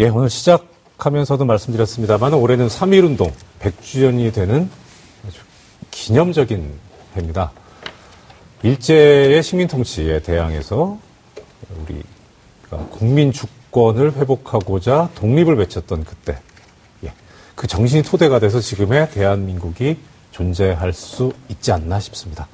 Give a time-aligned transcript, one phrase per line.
[0.00, 4.70] 예, 오늘 시작하면서도 말씀드렸습니다만 올해는 3.1운동 100주년이 되는
[5.28, 5.40] 아주
[5.90, 6.72] 기념적인
[7.14, 7.52] 해입니다.
[8.62, 10.96] 일제의 식민통치에 대항해서
[11.82, 16.38] 우리가 국민 주권을 회복하고자 독립을 외쳤던 그때
[17.04, 17.12] 예,
[17.54, 19.98] 그 정신이 토대가 돼서 지금의 대한민국이
[20.30, 22.48] 존재할 수 있지 않나 싶습니다.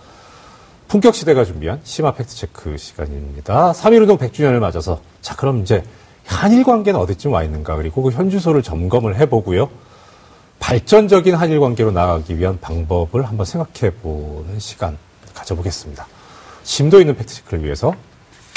[0.88, 3.70] 품격 시대가 준비한 심화 팩트체크 시간입니다.
[3.70, 5.84] 3.1운동 100주년을 맞아서 자 그럼 이제
[6.26, 9.68] 한일 관계는 어디쯤 와 있는가 그리고 그 현주소를 점검을 해보고요.
[10.58, 14.98] 발전적인 한일 관계로 나아가기 위한 방법을 한번 생각해 보는 시간
[15.34, 16.06] 가져보겠습니다.
[16.64, 17.94] 심도 있는 팩트체크를 위해서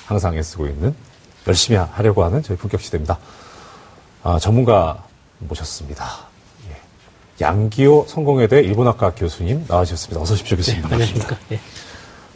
[0.05, 0.95] 항상 애쓰고 있는
[1.48, 3.20] 열심히 하려고 하는 저희 품격 시대입니다.
[4.23, 5.04] 아, 전문가
[5.40, 6.06] 모셨습니다.
[6.70, 7.45] 예.
[7.45, 10.22] 양기호 성공회대 일본학과 교수님 나와주셨습니다.
[10.22, 10.81] 어서 오십시오, 교수님.
[10.81, 11.38] 네, 안녕하십니까.
[11.52, 11.59] 예.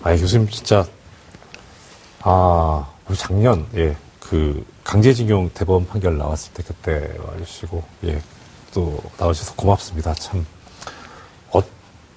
[0.04, 0.86] 아, 교수님 진짜
[2.22, 8.22] 아, 우리 작년 예, 그 강제징용 대법원 판결 나왔을 때 그때 와주시고 예,
[8.74, 10.14] 또 나와주셔서 고맙습니다.
[10.14, 10.46] 참
[11.52, 11.62] 어,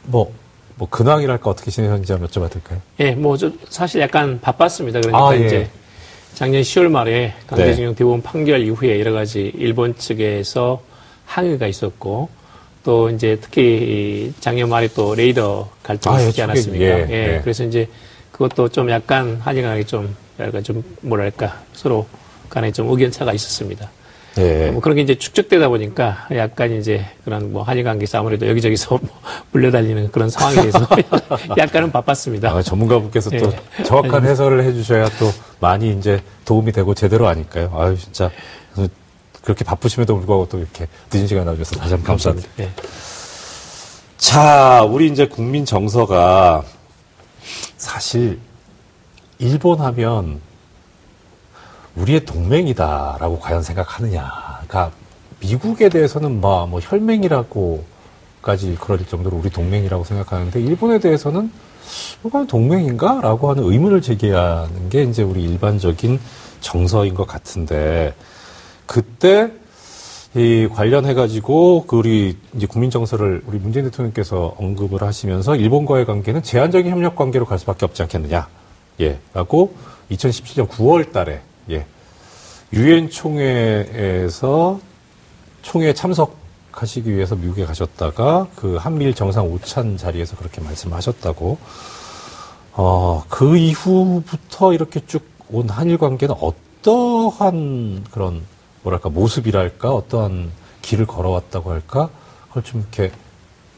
[0.05, 0.33] 뭐,
[0.77, 2.81] 뭐 근황이랄까 어떻게 지내셨는지 한번 여쭤봐도 될까요?
[3.00, 5.00] 예, 뭐, 좀 사실 약간 바빴습니다.
[5.00, 5.47] 그러니까 아, 예.
[5.47, 5.70] 이제
[6.34, 10.81] 작년 10월 말에 강제징용 대법원 판결 이후에 여러 가지 일본 측에서
[11.25, 12.28] 항의가 있었고
[12.84, 16.84] 또 이제 특히 이 작년 말에 또 레이더 갈등이 아, 예, 있지 않았습니까?
[16.84, 17.41] 예, 예, 예.
[17.42, 17.88] 그래서 이제
[18.31, 22.06] 그것도 좀 약간 한일 간에 좀 약간 좀 뭐랄까 서로
[22.48, 23.91] 간에 좀 의견 차가 있었습니다.
[24.39, 24.70] 예.
[24.70, 29.20] 뭐 그런 게 이제 축적되다 보니까 약간 이제 그런 뭐 한일 관계에서 아무래도 여기저기서 뭐
[29.53, 30.87] 물려달리는 그런 상황에 대해서
[31.56, 32.51] 약간은 바빴습니다.
[32.51, 33.83] 아, 전문가분께서 또 예.
[33.84, 37.73] 정확한 해설을 해주셔야 또 많이 이제 도움이 되고 제대로 아니까요.
[37.75, 38.31] 아유, 진짜.
[39.47, 42.48] 그렇게 바쁘심에도 불구하고 또 이렇게 늦은 시간 나와주셔서 다시 한번 감사합니다.
[42.59, 42.69] 예.
[44.19, 46.65] 자, 우리 이제 국민 정서가
[47.77, 48.41] 사실
[49.39, 50.41] 일본 하면
[51.97, 54.31] 우리의 동맹이다라고 과연 생각하느냐.
[54.67, 54.93] 그러니까
[55.41, 61.50] 미국에 대해서는 뭐, 뭐 혈맹이라고까지 그럴 정도로 우리 동맹이라고 생각하는데 일본에 대해서는
[62.25, 63.21] 이건 동맹인가?
[63.22, 66.19] 라고 하는 의문을 제기하는 게 이제 우리 일반적인
[66.60, 68.15] 정서인 것 같은데
[68.87, 69.53] 그때
[70.34, 76.43] 이 관련해 가지고 그 우리 이제 국민 정서를 우리 문재인 대통령께서 언급을 하시면서 일본과의 관계는
[76.43, 78.47] 제한적인 협력 관계로 갈 수밖에 없지 않겠느냐.
[79.01, 79.19] 예.
[79.34, 79.75] 라고
[80.11, 81.41] 2017년 9월 달에
[81.71, 81.87] 예.
[82.73, 84.81] 유엔 총회에서
[85.62, 91.59] 총회 참석하시기 위해서 미국에 가셨다가 그 한미일 정상 오찬 자리에서 그렇게 말씀하셨다고
[92.73, 98.43] 어, 그 이후부터 이렇게 쭉 온 한일 관계는 어떠한 그런
[98.83, 100.51] 뭐랄까 모습이랄까 어떠한
[100.83, 102.11] 길을 걸어왔다고 할까
[102.49, 103.13] 그걸 좀 이렇게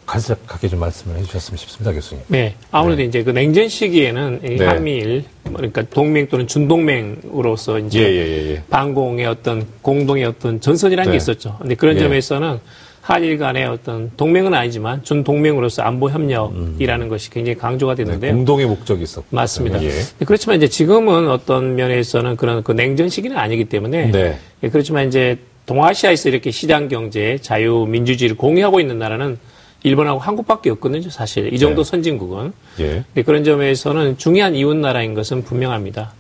[0.09, 2.25] 간략하게 좀 말씀을 해주셨으면 싶습니다, 교수님.
[2.29, 2.55] 네.
[2.71, 3.05] 아무래도 네.
[3.05, 4.65] 이제 그 냉전 시기에는 이 네.
[4.65, 8.63] 한미일, 그러니까 동맹 또는 준동맹으로서 이제 예 예예 예.
[8.71, 11.13] 반공의 어떤 공동의 어떤 전선이라는 네.
[11.13, 11.59] 게 있었죠.
[11.61, 12.01] 근데 그런 예.
[12.01, 12.59] 점에서는
[13.03, 18.33] 한일 간의 어떤 동맹은 아니지만 준동맹으로서 안보 협력이라는 것이 굉장히 강조가 네, 됐는데요.
[18.33, 19.83] 공동의 목적이 있었고 맞습니다.
[19.83, 19.91] 예.
[20.25, 24.39] 그렇지만 이제 지금은 어떤 면에서는 그런 그 냉전 시기는 아니기 때문에 네.
[24.63, 29.39] 예, 그렇지만 이제 동아시아에서 이렇게 시장 경제, 자유, 민주주의를 공유하고 있는 나라는
[29.83, 31.53] 일본하고 한국밖에 없거든요, 사실.
[31.53, 31.91] 이 정도 네.
[31.91, 32.53] 선진국은.
[32.81, 33.05] 예.
[33.15, 36.13] 네, 그런 점에서는 중요한 이웃 나라인 것은 분명합니다.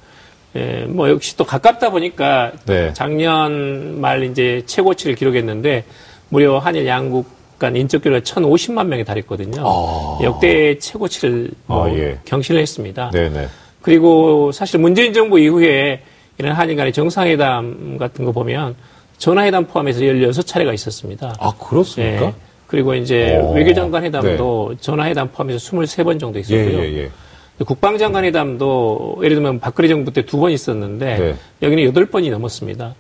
[0.57, 2.93] 예, 뭐 역시 또 가깝다 보니까 네.
[2.95, 5.85] 작년 말 이제 최고치를 기록했는데
[6.31, 9.63] 무려 한일 양국 간 인적 교류가 1,050만 명에 달했거든요.
[9.67, 10.19] 아.
[10.23, 12.21] 역대 최고치를 뭐 아, 예.
[12.25, 13.11] 경신을 했습니다.
[13.11, 13.49] 네네.
[13.83, 16.03] 그리고 사실 문재인 정부 이후에
[16.39, 18.77] 이런 한일 간의 정상회담 같은 거 보면
[19.19, 21.35] 전화회담 포함해서 16차례가 있었습니다.
[21.41, 22.27] 아 그렇습니까?
[22.27, 22.35] 예.
[22.69, 26.79] 그리고 이제 오, 외교장관 회담도 전화 회담 포함해서 23번 정도 있었고요.
[26.81, 27.03] 예예예.
[27.61, 31.35] 예, 국방장관 회담도 예를 들면 박근혜 정부 때 두 번 있었는데 네.
[31.63, 32.95] 여기는 8번이 넘었습니다.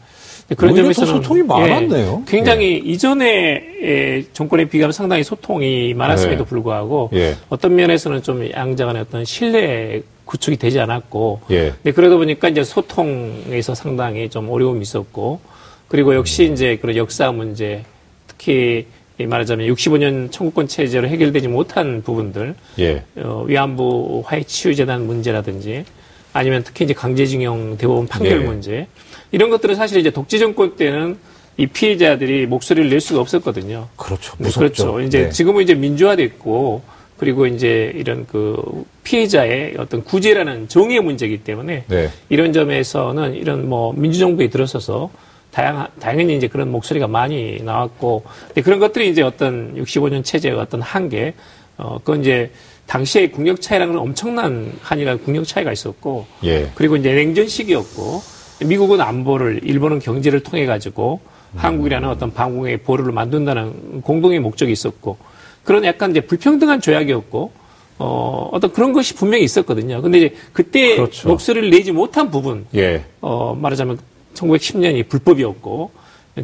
[0.56, 2.23] 그런 점에서는 소통이 많았네요.
[2.27, 6.49] 예, 굉장히 이전에 예, 정권에 비하면 상당히 소통이 많았음에도 네.
[6.49, 7.37] 불구하고 예.
[7.50, 11.75] 어떤 면에서는 좀 양자 간의 어떤 신뢰 구축이 되지 않았고 예.
[11.83, 15.41] 네, 그러다 보니까 이제 소통에서 상당히 좀 어려움이 있었고
[15.89, 16.55] 그리고 역시 음.
[16.55, 17.85] 이제 그런 역사 문제
[18.26, 23.03] 특히 이 말하자면 65년 청구권 체제로 해결되지 못한 부분들 예.
[23.17, 25.85] 어, 위안부 화해치유재단 문제라든지
[26.32, 28.44] 아니면 특히 이제 강제징용 대법원 판결 네.
[28.44, 28.87] 문제
[29.32, 31.19] 이런 것들은 사실 이제 독재 정권 때는
[31.56, 33.88] 이 피해자들이 목소리를 낼 수가 없었거든요.
[33.97, 34.35] 그렇죠.
[34.38, 34.93] 네, 무섭죠.
[34.93, 35.00] 그렇죠.
[35.00, 35.31] 이제 네.
[35.31, 36.82] 지금은 이제 민주화됐고
[37.19, 42.11] 그리고 이제 이런 그 피해자의 어떤 구제라는 정의의 문제이기 때문에 네.
[42.29, 45.11] 이런 점에서는 이런 뭐 민주정부에 들어서서
[45.50, 50.83] 다양 당연히 이제 그런 목소리가 많이 나왔고 근데 그런 것들이 이제 어떤 65년 체제의 어떤
[50.83, 51.35] 한계
[51.77, 52.50] 어 그건 이제
[52.87, 56.71] 당시의 국력 차이라는 건 엄청난 한이라 국력 차이가 있었고 예.
[56.75, 58.23] 그리고 이제 냉전 시기였고
[58.67, 61.21] 미국은 안보를, 일본은 경제를 통해 가지고
[61.53, 61.59] 음.
[61.59, 65.17] 한국이라는 어떤 방공의 보루를 만든다는 공동의 목적이 있었고
[65.65, 67.53] 그런 약간 이제 불평등한 조약이었고
[68.01, 70.01] 어, 어떤 그런 것이 분명히 있었거든요.
[70.03, 71.29] 근데 이제 그때 그렇죠.
[71.29, 73.05] 목소리를 내지 못한 부분, 예.
[73.21, 73.99] 어, 말하자면
[74.35, 75.91] 1910년이 불법이었고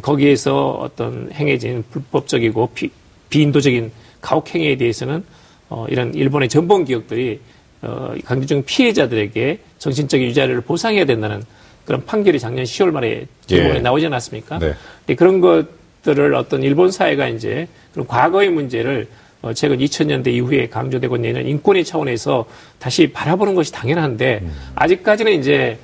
[0.01, 2.89] 거기에서 어떤 행해진 불법적이고 비,
[3.29, 3.91] 비인도적인
[4.21, 5.23] 가혹 행위에 대해서는
[5.69, 7.39] 어, 이런 일본의 전범 기업들이
[7.81, 11.43] 어, 강제징용 피해자들에게 정신적인 유자료를 보상해야 된다는
[11.85, 13.79] 그런 판결이 작년 10월 말에 일본에 예.
[13.79, 14.59] 나오지 않았습니까?
[14.59, 15.15] 네.
[15.15, 19.07] 그런 것들을 어떤 일본 사회가 이제 그런 과거의 문제를
[19.41, 22.45] 어, 최근 2000년대 이후에 강조되고 있는 인권의 차원에서
[22.79, 24.51] 다시 바라보는 것이 당연한데 음.
[24.73, 25.77] 아직까지는 이제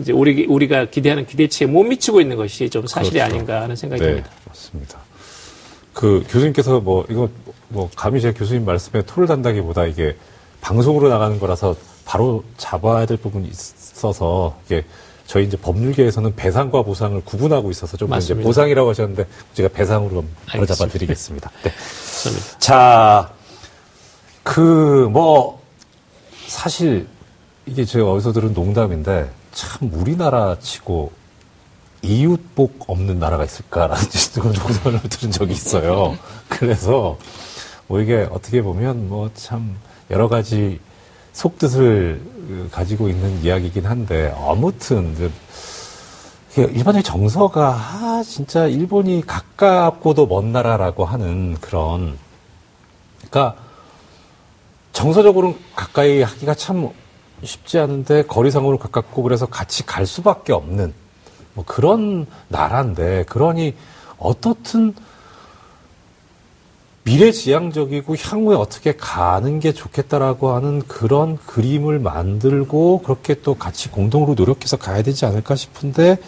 [0.00, 3.34] 이제 우리 우리가 기대하는 기대치에 못 미치고 있는 것이 좀 사실이 그렇죠.
[3.34, 4.30] 아닌가 하는 생각이 네, 듭니다.
[4.46, 4.98] 맞습니다.
[5.92, 7.28] 그 교수님께서 뭐 이거
[7.68, 10.16] 뭐 감히 제 교수님 말씀에 토를 단다기보다 이게
[10.60, 14.84] 방송으로 나가는 거라서 바로 잡아야 될 부분이 있어서 이게
[15.26, 21.50] 저희 이제 법률계에서는 배상과 보상을 구분하고 있어서 좀 이제 보상이라고 하셨는데 제가 배상으로 바로 잡아드리겠습니다.
[21.64, 21.72] 네.
[22.58, 23.32] 자,
[24.44, 25.60] 그 뭐
[26.46, 27.06] 사실
[27.66, 31.12] 이게 제가 어디서 들은 농담인데 참 우리나라 치고
[32.02, 34.04] 이웃복 없는 나라가 있을까라는
[34.36, 36.16] 농담을 들은 적이 있어요.
[36.48, 37.16] 그래서
[37.88, 39.76] 뭐 이게 어떻게 보면 뭐 참
[40.10, 40.78] 여러 가지
[41.32, 45.32] 속뜻을 가지고 있는 이야기이긴 한데 아무튼
[46.54, 52.18] 일반적인 정서가 아 진짜 일본이 가깝고도 먼 나라라고 하는 그런
[53.30, 53.56] 그러니까
[54.92, 56.90] 정서적으로는 가까이 하기가 참
[57.42, 60.94] 쉽지 않은데 거리상으로 가깝고 그래서 같이 갈 수밖에 없는
[61.54, 63.74] 뭐 그런 나라인데 그러니
[64.18, 64.94] 어떻든
[67.04, 74.76] 미래지향적이고 향후에 어떻게 가는 게 좋겠다라고 하는 그런 그림을 만들고 그렇게 또 같이 공동으로 노력해서
[74.76, 76.18] 가야 되지 않을까 싶은데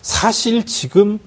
[0.00, 1.18] 사실 지금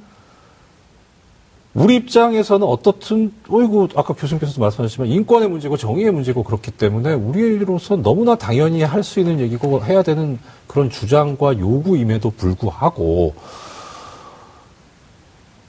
[1.75, 8.36] 우리 입장에서는 어떻든 어이구 아까 교수님께서도 말씀하셨지만 인권의 문제고 정의의 문제고 그렇기 때문에 우리로서 너무나
[8.36, 13.36] 당연히 할 수 있는 얘기고 해야 되는 그런 주장과 요구임에도 불구하고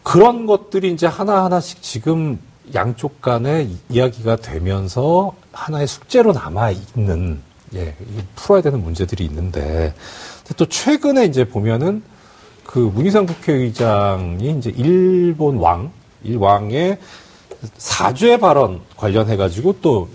[0.05, 2.39] 그런 것들이 이제 하나하나씩 지금
[2.73, 7.41] 양쪽 간에 이야기가 되면서 하나의 숙제로 남아 있는
[7.75, 7.97] 예,
[8.37, 9.93] 풀어야 되는 문제들이 있는데
[10.57, 12.03] 또 최근에 이제 보면은
[12.77, 15.91] 그 문희상 국회의장이 이제 일본 왕,
[16.23, 16.99] 일왕의
[17.79, 20.11] 사죄 발언 관련해 가지고 또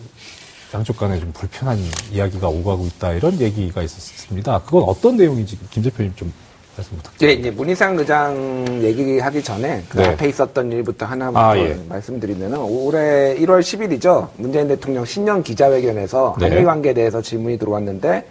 [0.71, 1.79] 양쪽 간에 좀 불편한
[2.11, 4.61] 이야기가 오가고 있다 이런 얘기가 있었습니다.
[4.63, 6.31] 그건 어떤 내용인지 김 대표님 좀
[6.77, 7.25] 말씀 부탁드립니다.
[7.25, 10.09] 네, 이제 문희상 의장 얘기하기 전에 그 네.
[10.09, 11.79] 앞에 있었던 일부터 하나부터 아, 예.
[11.89, 14.27] 말씀드리면은 올해 1월 10일이죠.
[14.37, 16.49] 문재인 대통령 신년 기자회견에서 네.
[16.49, 18.23] 한일 관계에 대해서 질문이 들어왔는데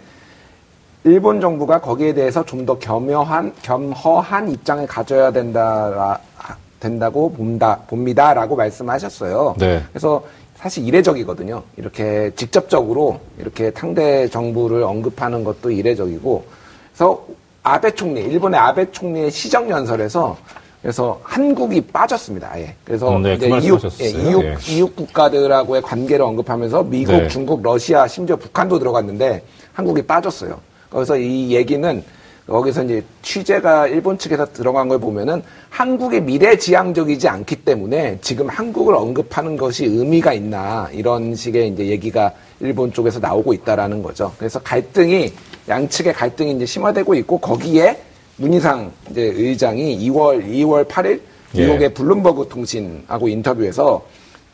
[1.03, 6.19] 일본 정부가 거기에 대해서 좀 더 겸허한 겸허한 입장을 가져야 된다
[6.79, 9.55] 된다고 본다 봅니다라고 말씀하셨어요.
[9.57, 9.81] 네.
[9.91, 10.23] 그래서
[10.55, 11.63] 사실 이례적이거든요.
[11.77, 16.43] 이렇게 직접적으로 이렇게 상대 정부를 언급하는 것도 이례적이고
[16.93, 17.25] 그래서
[17.63, 20.37] 아베 총리, 일본의 아베 총리의 시정 연설에서
[20.83, 22.49] 그래서 한국이 빠졌습니다.
[22.51, 22.75] 아예.
[22.85, 24.55] 그래서 음, 네, 이제 그 이웃, 예, 이웃, 예.
[24.75, 27.27] 이웃 국가들하고의 관계를 언급하면서 미국, 네.
[27.27, 29.43] 중국, 러시아, 심지어 북한도 들어갔는데
[29.73, 30.59] 한국이 빠졌어요.
[30.91, 32.03] 그래서 이 얘기는
[32.47, 39.55] 거기서 이제 취재가 일본 측에서 들어간 걸 보면은 한국의 미래지향적이지 않기 때문에 지금 한국을 언급하는
[39.55, 44.33] 것이 의미가 있나 이런 식의 이제 얘기가 일본 쪽에서 나오고 있다라는 거죠.
[44.37, 45.31] 그래서 갈등이
[45.69, 48.01] 양측의 갈등이 이제 심화되고 있고 거기에
[48.37, 51.21] 문희상 이제 의장이 2월 2월 8일
[51.55, 51.65] 예.
[51.65, 54.03] 미국의 블룸버그 통신하고 인터뷰에서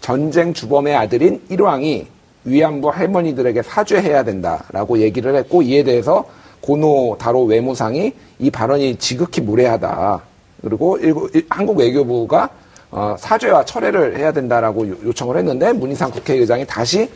[0.02, 2.08] 전쟁 주범의 아들인 일왕이
[2.46, 6.26] 위안부 할머니들에게 사죄해야 된다라고 얘기를 했고 이에 대해서
[6.62, 10.22] 고노 다로 외무상이 이 발언이 지극히 무례하다.
[10.62, 10.98] 그리고
[11.50, 12.50] 한국 외교부가
[12.90, 17.10] 어, 사죄와 철회를 해야 된다라고 요 청을 했는데 문희상 국회의장이 다시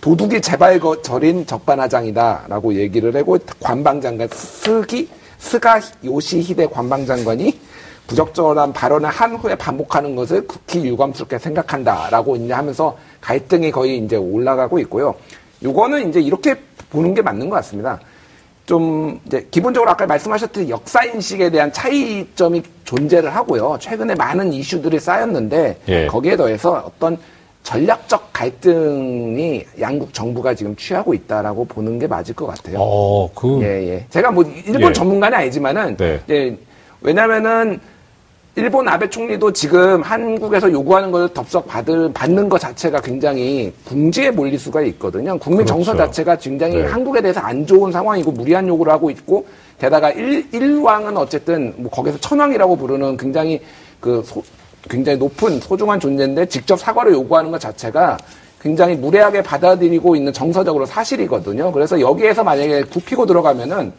[0.00, 5.08] 도둑이 재발절인 적반하장이다라고 얘기를 하고 관방장관 스기
[5.40, 7.58] 스가 요시히데 관방장관이
[8.06, 14.78] 부적절한 발언을 한 후에 반복하는 것을 극히 유감스럽게 생각한다라고 이제 하면서 갈등이 거의 이제 올라가고
[14.80, 15.14] 있고요.
[15.62, 16.56] 요거는 이제 이렇게
[16.90, 18.00] 보는 게 맞는 것 같습니다.
[18.66, 23.78] 좀 이제 기본적으로 아까 말씀하셨듯이 역사 인식에 대한 차이점이 존재를 하고요.
[23.80, 26.06] 최근에 많은 이슈들이 쌓였는데 예.
[26.06, 27.18] 거기에 더해서 어떤
[27.62, 32.78] 전략적 갈등이 양국 정부가 지금 취하고 있다라고 보는 게 맞을 것 같아요.
[32.80, 34.06] 어, 그 예, 예.
[34.10, 34.92] 제가 뭐 일본 예.
[34.92, 36.20] 전문가는 아니지만은 네.
[36.30, 36.56] 예,
[37.00, 37.78] 왜냐면은
[38.56, 44.58] 일본 아베 총리도 지금 한국에서 요구하는 걸 덥석 받을, 받는 것 자체가 굉장히 궁지에 몰릴
[44.58, 45.38] 수가 있거든요.
[45.38, 45.74] 국민 그렇죠.
[45.74, 46.82] 정서 자체가 굉장히 네.
[46.82, 49.46] 한국에 대해서 안 좋은 상황이고 무리한 요구를 하고 있고
[49.78, 53.60] 게다가 일, 일왕은 어쨌든 뭐 거기서 천왕이라고 부르는 굉장히
[54.00, 54.42] 그 소,
[54.88, 58.16] 굉장히 높은 소중한 존재인데 직접 사과를 요구하는 것 자체가
[58.60, 61.72] 굉장히 무례하게 받아들이고 있는 정서적으로 사실이거든요.
[61.72, 63.92] 그래서 여기에서 만약에 굽히고 들어가면은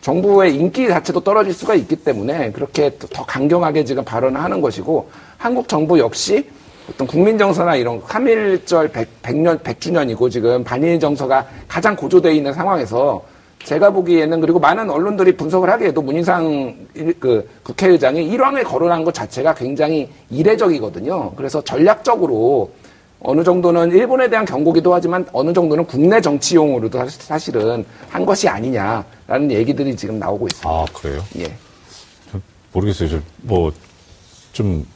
[0.00, 5.68] 정부의 인기 자체도 떨어질 수가 있기 때문에 그렇게 더 강경하게 지금 발언을 하는 것이고 한국
[5.68, 6.48] 정부 역시
[6.90, 12.52] 어떤 국민 정서나 이런 3.1절 100, 100 년 100주년이고 지금 반일 정서가 가장 고조되어 있는
[12.52, 13.22] 상황에서
[13.64, 16.86] 제가 보기에는 그리고 많은 언론들이 분석을 하기에도 문희상
[17.18, 21.32] 그 국회의장이 일왕을 거론한 것 자체가 굉장히 이례적이거든요.
[21.36, 22.70] 그래서 전략적으로
[23.20, 29.96] 어느 정도는 일본에 대한 경고기도 하지만 어느 정도는 국내 정치용으로도 사실은 한 것이 아니냐라는 얘기들이
[29.96, 30.68] 지금 나오고 있습니다.
[30.68, 31.20] 아 그래요?
[31.38, 31.52] 예.
[32.72, 33.20] 모르겠어요.
[33.42, 34.86] 뭐좀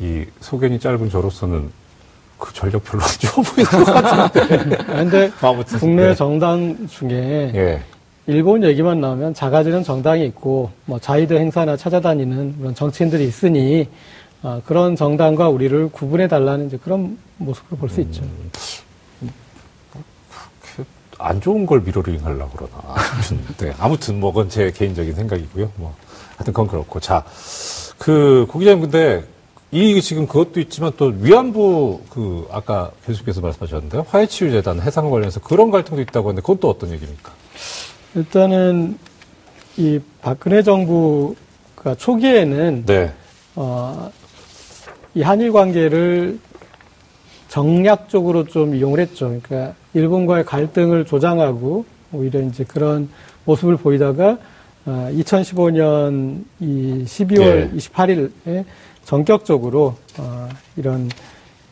[0.00, 1.70] 이 소견이 짧은 저로서는
[2.38, 4.76] 그 전력 별로 안 좋아 보이는 것 같은데.
[4.86, 6.14] 근데 아무튼, 국내 네.
[6.14, 7.82] 정당 중에 예.
[8.26, 13.88] 일본 얘기만 나오면 작아지는 정당이 있고 뭐 자위대 행사나 찾아다니는 그런 정치인들이 있으니
[14.42, 18.22] 어, 그런 정당과 우리를 구분해 달라는 그런 모습을 볼수 음, 있죠.
[21.18, 22.94] 안 좋은 걸 미러링 하려고 그러나.
[22.94, 23.74] 아무튼, 네.
[23.78, 25.72] 아무튼 뭐 그건 제 개인적인 생각이고요.
[25.76, 25.94] 뭐
[26.36, 27.00] 하여튼 그건 그렇고.
[27.00, 27.24] 자,
[27.98, 29.24] 그, 고기자님 근데
[29.70, 36.00] 이 지금 그것도 있지만 또 위안부 그 아까 교수께서 말씀하셨는데 화해치유재단 해상 관련해서 그런 갈등도
[36.02, 37.32] 있다고 하는데 그건 또 어떤 얘기입니까?
[38.14, 38.98] 일단은
[39.76, 43.12] 이 박근혜 정부가 초기에는 네.
[43.56, 44.10] 어,
[45.14, 46.38] 이 한일 관계를
[47.48, 49.38] 정략적으로 좀 이용을 했죠.
[49.42, 53.10] 그러니까 일본과의 갈등을 조장하고 오히려 이제 그런
[53.44, 54.38] 모습을 보이다가
[54.86, 57.70] 어, 2015년 이 12월 네.
[57.76, 58.64] 28일에
[59.08, 61.08] 전격적으로 어, 이런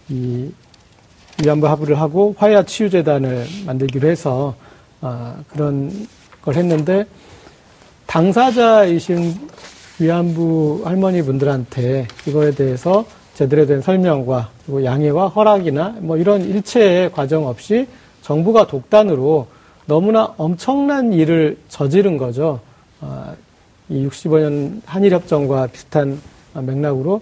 [0.09, 0.51] 이
[1.45, 4.55] 위안부 합의를 하고 화해와 치유재단을 만들기로 해서
[5.03, 5.93] 어, 그런
[6.41, 7.05] 걸 했는데
[8.07, 9.35] 당사자이신
[9.99, 17.47] 위안부 할머니 분들한테 이거에 대해서 제대로 된 설명과 그리고 양해와 허락이나 뭐 이런 일체의 과정
[17.47, 17.87] 없이
[18.23, 19.47] 정부가 독단으로
[19.85, 22.61] 너무나 엄청난 일을 저지른 거죠.
[23.03, 23.37] 어,
[23.91, 26.19] 이 65년 한일협정과 비슷한
[26.63, 27.21] 맥락으로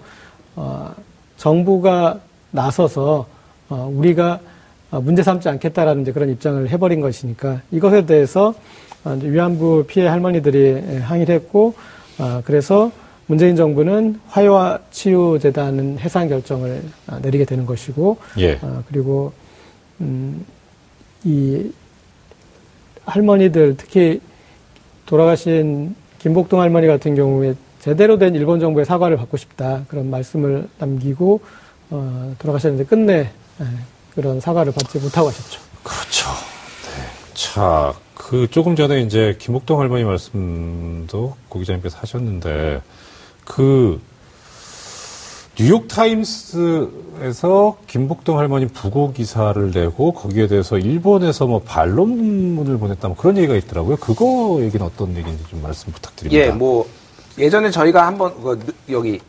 [0.57, 0.95] 어,
[1.37, 3.27] 정부가 나서서
[3.69, 4.41] 어, 우리가
[5.03, 8.55] 문제 삼지 않겠다라는 이제 그런 입장을 해버린 것이니까 이것에 대해서
[9.05, 11.75] 어, 위안부 피해 할머니들이 항의를 했고
[12.19, 12.91] 어, 그래서
[13.27, 18.59] 문재인 정부는 화해와 치유 재단은 해산 결정을 어, 내리게 되는 것이고 예.
[18.63, 19.33] 어, 그리고
[20.01, 20.45] 음,
[21.25, 21.71] 이
[23.07, 24.21] 할머니들 특히
[25.07, 31.41] 돌아가신 김복동 할머니 같은 경우에 제대로 된 일본 정부의 사과를 받고 싶다 그런 말씀을 남기고
[31.91, 33.65] 어, 돌아가셨는데 끝내 예,
[34.15, 35.61] 그런 사과를 받지 못하고 하셨죠.
[35.83, 36.31] 그렇죠.
[36.87, 37.35] 네.
[37.35, 42.81] 자, 그 조금 전에 이제 김복동 할머니 말씀도 고 기자님께서 하셨는데
[43.45, 44.01] 그
[45.57, 53.37] 뉴욕 타임스에서 김복동 할머니 부고 기사를 내고 거기에 대해서 일본에서 뭐 반론문을 보냈다 뭐 그런
[53.37, 53.97] 얘기가 있더라고요.
[53.97, 56.47] 그거 얘기는 어떤 얘기인지 좀 말씀 부탁드립니다.
[56.47, 56.89] 예, 뭐
[57.39, 59.21] 예전에 저희가 한번 그 여기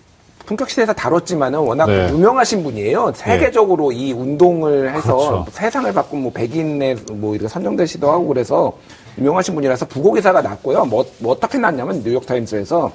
[0.45, 2.09] 품격 시대에서 다뤘지만은 워낙 네.
[2.09, 3.13] 유명하신 분이에요.
[3.15, 3.97] 세계적으로 네.
[3.97, 5.45] 이 운동을 해서 그렇죠.
[5.51, 8.73] 세상을 바꾼 뭐 백인의 뭐 이렇게 선정되시도 하고 그래서
[9.17, 10.85] 유명하신 분이라서 부고 기사가 났고요.
[10.85, 12.91] 뭐, 뭐 어떻게 났냐면 뉴욕 타임스에서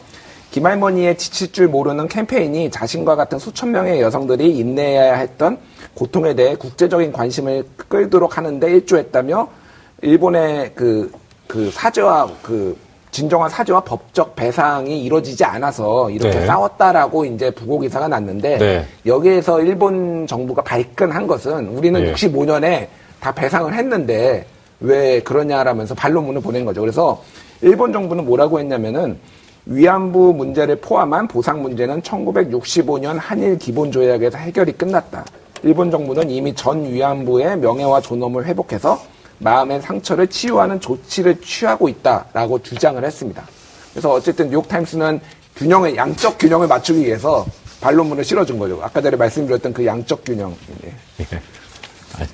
[0.52, 5.58] 김할머니의 지칠 줄 모르는 캠페인이 자신과 같은 수천 명의 여성들이 인내해야 했던
[5.94, 9.48] 고통에 대해 국제적인 관심을 끌도록 하는데 일조했다며
[10.02, 11.12] 일본의 그,
[11.46, 12.76] 그 사죄와 그
[13.10, 16.46] 진정한 사죄와 법적 배상이 이루어지지 않아서 이렇게 네.
[16.46, 18.84] 싸웠다라고 이제 부고 기사가 났는데 네.
[19.06, 22.12] 여기에서 일본 정부가 발끈한 것은 우리는 네.
[22.12, 22.86] 65년에
[23.18, 24.46] 다 배상을 했는데
[24.80, 26.80] 왜 그러냐라면서 반론문을 보낸 거죠.
[26.80, 27.22] 그래서
[27.60, 29.18] 일본 정부는 뭐라고 했냐면은
[29.66, 35.24] 위안부 문제를 포함한 보상 문제는 1965년 한일 기본 조약에서 해결이 끝났다.
[35.62, 38.98] 일본 정부는 이미 전 위안부의 명예와 존엄을 회복해서
[39.40, 43.46] 마음의 상처를 치유하는 조치를 취하고 있다라고 주장을 했습니다.
[43.92, 45.20] 그래서 어쨌든 뉴욕타임스는
[45.56, 47.44] 균형의 양적 균형을 맞추기 위해서
[47.80, 48.80] 반론문을 실어준 거죠.
[48.82, 50.54] 아까 전에 말씀드렸던 그 양적 균형.
[50.84, 50.94] 예.
[52.18, 52.28] 아니,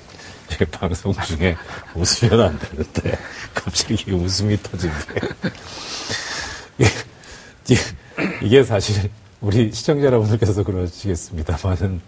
[0.49, 1.55] 제 방송 중에
[1.95, 3.17] 웃으면 안 되는데
[3.53, 4.93] 갑자기 웃음이 터지네.
[8.41, 9.09] 이게 사실
[9.41, 12.01] 우리 시청자 여러분들께서도 그러시겠습니다만은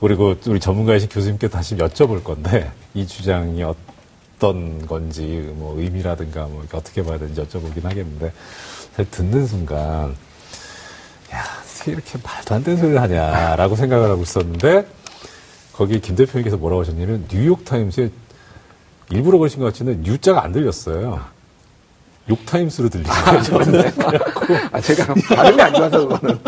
[0.00, 3.91] 그리고 우리 전문가이신 교수님께 다시 여쭤볼 건데 이 주장이 어떤
[4.86, 8.32] 건지 뭐 의미라든가 뭐 어떻게 봐야 되는지 여쭤보긴 하겠는데
[8.90, 10.16] 사실 듣는 순간
[11.32, 14.86] 야 어떻게 이렇게 말도 안 되는 소리를 하냐라고 생각을 하고 있었는데
[15.72, 18.10] 거기 김 대표님께서 뭐라고 하셨냐면 뉴욕 타임스에
[19.10, 21.20] 일부러 그러신 것 같지는 뉴자가 안 들렸어요.
[22.28, 23.14] 욕타임스로 들리네요.
[24.72, 26.38] 아, 제가 발음이 안 좋아서 그거는.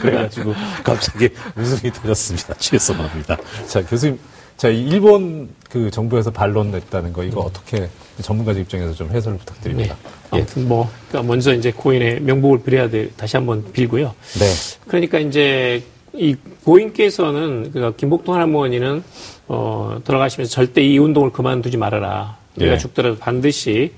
[0.00, 2.54] 그래가지고 갑자기 웃음이 터졌습니다.
[2.54, 3.36] 죄송합니다.
[3.66, 4.18] 자, 교수님.
[4.56, 7.88] 자, 이 일본 그 정부에서 반론냈다는 거 이거 어떻게
[8.22, 9.96] 전문가적 입장에서 좀 해설을 부탁드립니다.
[10.02, 10.10] 네.
[10.30, 14.14] 아무튼 뭐 그러니까 먼저 이제 고인의 명복을 빌어야 돼 다시 한번 빌고요.
[14.38, 14.46] 네.
[14.86, 15.82] 그러니까 이제
[16.12, 19.02] 이 고인께서는 그러니까 김복동 할머니는
[19.48, 22.38] 어 돌아가시면서 절대 이 운동을 그만두지 말아라.
[22.54, 22.78] 내가 예.
[22.78, 23.92] 죽더라도 반드시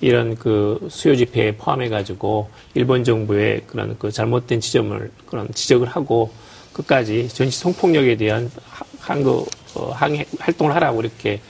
[0.00, 6.30] 이런 그 수요 집회에 포함해 가지고 일본 정부의 그런 그 잘못된 지점을 그런 지적을 하고
[6.72, 8.50] 끝까지 전시 성폭력에 대한
[9.00, 9.46] 한그
[9.76, 11.40] 어, 항해 활동을 하라고 이렇게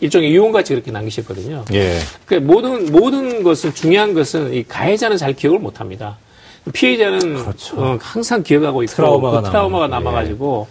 [0.00, 1.64] 일종의 유언같이 그렇게 남기셨거든요.
[1.72, 1.98] 예.
[2.26, 6.18] 그 모든 모든 것은 중요한 것은 이 가해자는 잘 기억을 못 합니다.
[6.72, 7.76] 피해자는 그렇죠.
[7.76, 10.04] 어, 항상 기억하고 있고 트라우마가 그 트라우마가 남아요.
[10.04, 10.66] 남아가지고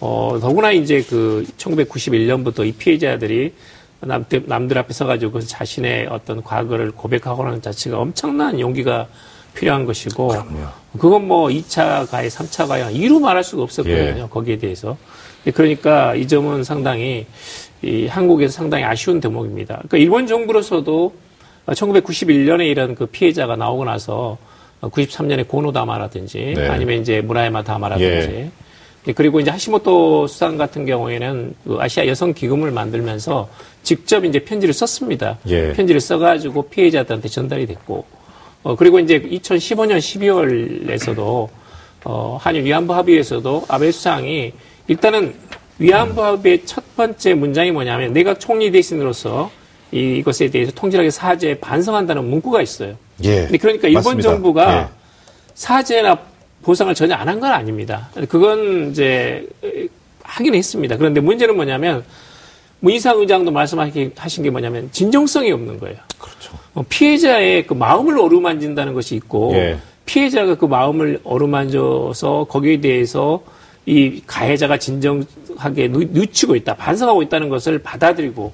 [0.00, 3.52] 어, 더구나 이제 그 1991년부터 이 피해자들이
[4.00, 9.06] 남들, 남들 앞에 서가지고 그 자신의 어떤 과거를 고백하고 하는 자체가 엄청난 용기가
[9.54, 10.66] 필요한 것이고 그럼요.
[10.98, 14.22] 그건 뭐 2차 가해, 3차 가해 이루 말할 수가 없었거든요.
[14.24, 14.26] 예.
[14.28, 14.96] 거기에 대해서.
[15.52, 17.26] 그러니까 이 점은 상당히
[17.82, 19.74] 이 한국에서 상당히 아쉬운 대목입니다.
[19.76, 21.12] 그러니까 일본 정부로서도
[21.66, 24.38] 1991년에 이런 그 피해자가 나오고 나서
[24.80, 26.68] 93년에 고노다마라든지 네.
[26.68, 28.50] 아니면 이제 무라야마 다마라든지 예.
[29.04, 33.48] 네, 그리고 이제 하시모토 수상 같은 경우에는 그 아시아 여성 기금을 만들면서
[33.82, 35.38] 직접 이제 편지를 썼습니다.
[35.46, 35.72] 예.
[35.74, 38.06] 편지를 써가지고 피해자들한테 전달이 됐고,
[38.62, 41.48] 어, 그리고 이제 2015년 12월에서도,
[42.04, 44.52] 어, 한일 위안부 합의에서도 아베 수상이
[44.88, 45.34] 일단은
[45.78, 49.50] 위안부 합의의 첫 번째 문장이 뭐냐면 내각 총리 대신으로서
[49.92, 52.96] 이, 이것에 대해서 통질하게 사죄 반성한다는 문구가 있어요.
[53.24, 53.46] 예.
[53.46, 54.30] 그러니까 일본 맞습니다.
[54.30, 54.86] 정부가 예.
[55.54, 56.18] 사죄나
[56.62, 58.08] 보상을 전혀 안 한 건 아닙니다.
[58.28, 59.46] 그건 이제
[60.22, 60.96] 하긴 했습니다.
[60.96, 62.04] 그런데 문제는 뭐냐면
[62.80, 64.12] 문희상 의장도 말씀하신
[64.42, 65.96] 게 뭐냐면 진정성이 없는 거예요.
[66.18, 66.52] 그렇죠.
[66.74, 69.78] 어, 피해자의 그 마음을 어루만진다는 것이 있고 예.
[70.06, 73.42] 피해자가 그 마음을 어루만져서 거기에 대해서
[73.86, 78.52] 이 가해자가 진정하게 누- 늦추고 있다, 반성하고 있다는 것을 받아들이고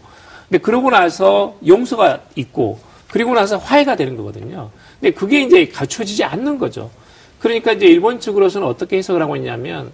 [0.49, 4.71] 근데 그러고 나서 용서가 있고 그리고 나서 화해가 되는 거거든요.
[5.01, 6.91] 근데 그게 이제 갖춰지지 않는 거죠.
[7.39, 9.93] 그러니까 이제 일본 측으로서는 어떻게 해석을 하고 있냐면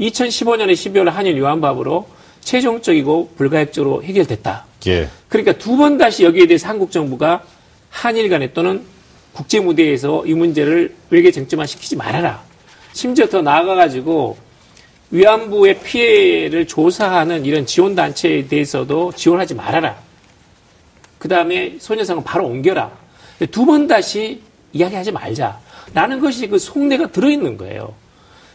[0.00, 2.06] 2015년에 12월 한일 위안부합으로
[2.40, 4.64] 최종적이고 불가역적으로 해결됐다.
[4.86, 5.08] 예.
[5.28, 7.42] 그러니까 두 번 다시 여기에 대해서 한국 정부가
[7.90, 8.82] 한일 간에 또는
[9.32, 12.42] 국제 무대에서 이 문제를 외교 쟁점화 시키지 말아라.
[12.92, 14.36] 심지어 더 나아가가지고
[15.10, 19.96] 위안부의 피해를 조사하는 이런 지원 단체에 대해서도 지원하지 말아라.
[21.18, 22.90] 그 다음에 소녀상은 바로 옮겨라.
[23.50, 24.40] 두 번 다시
[24.72, 25.58] 이야기하지 말자.
[25.94, 27.94] 라는 것이 그 속내가 들어있는 거예요.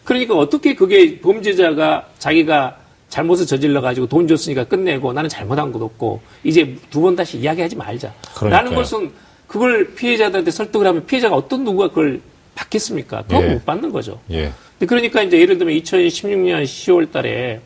[0.04, 2.78] 그러니까 어떻게 그게 범죄자가 자기가
[3.10, 7.76] 잘못을 저질러 가지고 돈 줬으니까 끝내고 나는 잘못한 것도 없고 이제 두 번 다시 이야기하지
[7.76, 8.14] 말자.
[8.36, 8.50] 그러니까요.
[8.50, 9.12] 라는 것은
[9.48, 12.22] 그걸 피해자들한테 설득을 하면 피해자가 어떤 누구가 그걸
[12.56, 13.24] 받겠습니까?
[13.24, 13.54] 그건 예.
[13.54, 14.20] 못 받는 거죠.
[14.32, 14.52] 예.
[14.86, 17.62] 그러니까 이제 예를 들면 2016년 10월 달에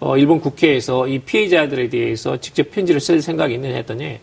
[0.00, 4.18] 어, 일본 국회에서 이 피해자들에 대해서 직접 편지를 쓸 생각이 있느냐 했더니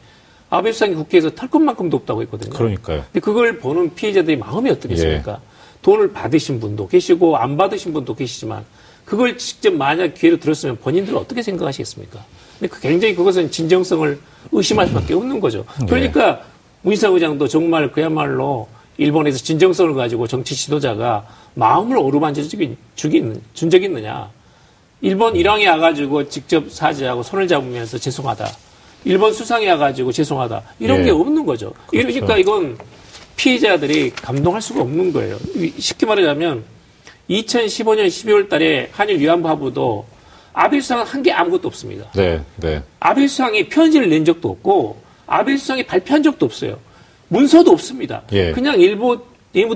[0.49, 2.53] 아베 수상이 국회에서 털 것만큼도 없다고 했거든요.
[2.53, 3.03] 그러니까요.
[3.11, 5.31] 근데 그걸 보는 피해자들이 마음이 어떻겠습니까?
[5.31, 5.55] 예.
[5.81, 8.63] 돈을 받으신 분도 계시고 안 받으신 분도 계시지만
[9.03, 12.23] 그걸 직접 만약 기회로 들었으면 본인들은 어떻게 생각하시겠습니까?
[12.59, 14.17] 근데 그 굉장히 그것은 진정성을
[14.51, 15.65] 의심할 수밖에 없는 거죠.
[15.81, 15.85] 예.
[15.85, 16.41] 그러니까
[16.83, 24.29] 문희상 의장도 정말 그야말로 일본에서 진정성을 가지고 정치 지도자가 마음을 어루만져 주긴, 준 적이 있느냐.
[25.01, 28.49] 일본 일왕이 와가지고 직접 사죄하고 손을 잡으면서 죄송하다.
[29.03, 30.61] 일본 수상이 와가지고 죄송하다.
[30.79, 31.03] 이런 예.
[31.05, 31.73] 게 없는 거죠.
[31.87, 32.09] 그렇죠.
[32.09, 32.77] 이러니까 이건
[33.35, 35.37] 피해자들이 감동할 수가 없는 거예요.
[35.55, 36.63] 이- 쉽게 말하자면
[37.29, 40.05] 2015년 12월 달에 한일 위안부 합의도
[40.53, 42.09] 아베 수상은 한 게 아무것도 없습니다.
[42.13, 42.41] 네.
[42.57, 42.81] 네.
[42.99, 46.79] 아베 수상이 편지를 낸 적도 없고 아베 수상이 발표한 적도 없어요.
[47.29, 48.23] 문서도 없습니다.
[48.31, 48.51] 예.
[48.51, 49.21] 그냥 일본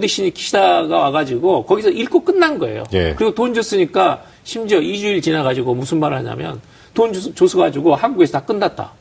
[0.01, 2.83] 대신이 기사가 와가지고 거기서 읽고 끝난 거예요.
[2.93, 3.13] 예.
[3.17, 6.59] 그리고 돈 줬으니까 심지어 2주일 지나가지고 무슨 말을 하냐면
[6.93, 8.91] 돈 줘- 줘서가지고 한국에서 다 끝났다.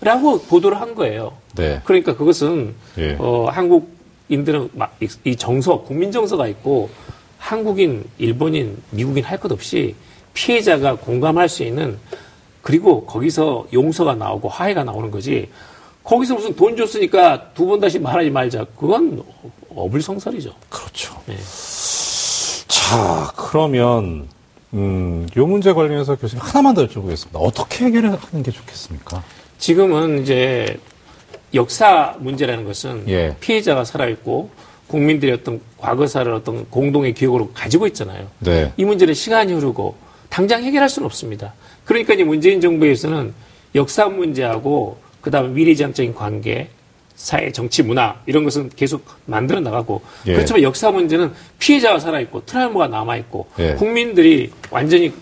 [0.00, 1.32] 라고 보도를 한 거예요.
[1.54, 1.80] 네.
[1.84, 3.16] 그러니까 그것은 예.
[3.18, 6.90] 어, 한국인들은 막 이- 이 정서, 국민 정서가 있고
[7.38, 9.94] 한국인, 일본인, 미국인 할 것 없이
[10.34, 11.96] 피해자가 공감할 수 있는
[12.62, 15.48] 그리고 거기서 용서가 나오고 화해가 나오는 거지.
[16.06, 18.64] 거기서 무슨 돈 줬으니까 두 번 다시 말하지 말자.
[18.78, 19.22] 그건
[19.74, 20.54] 어불성설이죠.
[20.70, 21.16] 그렇죠.
[21.26, 21.36] 네.
[22.68, 24.28] 자, 그러면
[24.74, 27.30] 음, 요 문제 관련해서 교수님 하나만 더 여쭤보겠습니다.
[27.34, 29.22] 어떻게 해결하는 게 좋겠습니까?
[29.58, 30.78] 지금은 이제
[31.54, 33.36] 역사 문제라는 것은 예.
[33.40, 34.50] 피해자가 살아있고
[34.88, 38.28] 국민들의 어떤 과거사를 어떤 공동의 기억으로 가지고 있잖아요.
[38.40, 38.72] 네.
[38.76, 39.96] 이 문제는 시간이 흐르고
[40.28, 41.54] 당장 해결할 수는 없습니다.
[41.84, 43.34] 그러니까 이제 문재인 정부에서는
[43.74, 46.68] 역사 문제하고 그 다음에 미래지향적인 관계
[47.16, 50.34] 사회 정치 문화 이런 것은 계속 만들어 나가고 예.
[50.34, 53.74] 그렇지만 역사 문제는 피해자가 살아 있고 트라우마가 남아 있고 예.
[53.74, 55.12] 국민들이 완전히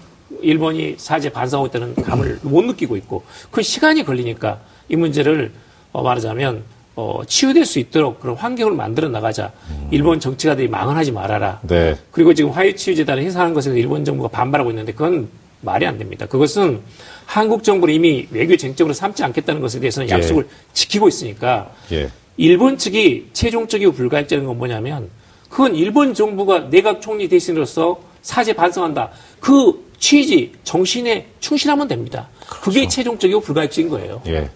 [0.42, 5.52] 일본이 사제 반성하고 있다는 감을 못 느끼고 있고 그 시간이 걸리니까 이 문제를
[5.92, 6.64] 어 말하자면
[6.96, 9.52] 어 치유될 수 있도록 그런 환경을 만들어 나가자.
[9.90, 11.60] 일본 정치가들이 망언하지 말아라.
[11.62, 11.96] 네.
[12.10, 15.28] 그리고 지금 화해치유재단을 해산하는 것에 일본 정부가 반발하고 있는데 그건
[15.64, 16.26] 말이 안 됩니다.
[16.26, 16.80] 그것은
[17.26, 20.14] 한국 정부는 이미 외교 쟁점으로 삼지 않겠다는 것에 대해서는 예.
[20.14, 22.10] 약속을 지키고 있으니까 예.
[22.36, 25.08] 일본 측이 최종적이고 불가역적인 건 뭐냐면
[25.48, 29.10] 그건 일본 정부가 내각 총리 대신으로서 사죄 반성한다.
[29.40, 32.28] 그 취지, 정신에 충실하면 됩니다.
[32.48, 34.20] 그게 최종적이고 불가역적인 거예요.
[34.26, 34.50] 예.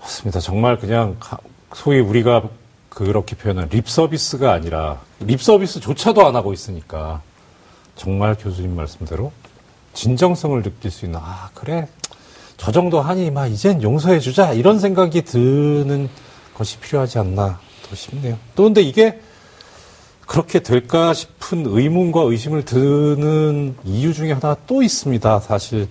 [0.00, 0.40] 맞습니다.
[0.40, 1.38] 정말 그냥 가-
[1.74, 2.48] 소위 우리가
[2.88, 7.22] 그렇게 표현한 립 서비스가 아니라 립 서비스조차도 안 하고 있으니까
[7.96, 9.32] 정말 교수님 말씀대로
[9.94, 11.88] 진정성을 느낄 수 있는 아 그래
[12.56, 16.08] 저 정도 하니 막 이젠 용서해 주자 이런 생각이 드는
[16.54, 18.38] 것이 필요하지 않나 더 싶네요.
[18.54, 19.20] 또 근데 이게
[20.26, 25.40] 그렇게 될까 싶은 의문과 의심을 드는 이유 중에 하나 또 있습니다.
[25.40, 25.88] 사실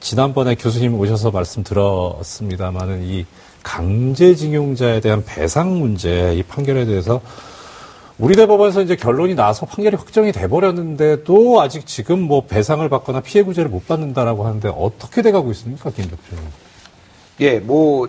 [0.00, 3.26] 지난번에 교수님 오셔서 말씀 들었습니다만은 이
[3.62, 7.20] 강제징용자에 대한 배상 문제 이 판결에 대해서
[8.18, 13.44] 우리 대법원에서 이제 결론이 나서 판결이 확정이 돼 버렸는데도 아직 지금 뭐 배상을 받거나 피해
[13.44, 16.44] 구제를 못 받는다라고 하는데 어떻게 돼가고 있습니까, 김 대표님?
[17.40, 18.08] 예, 뭐,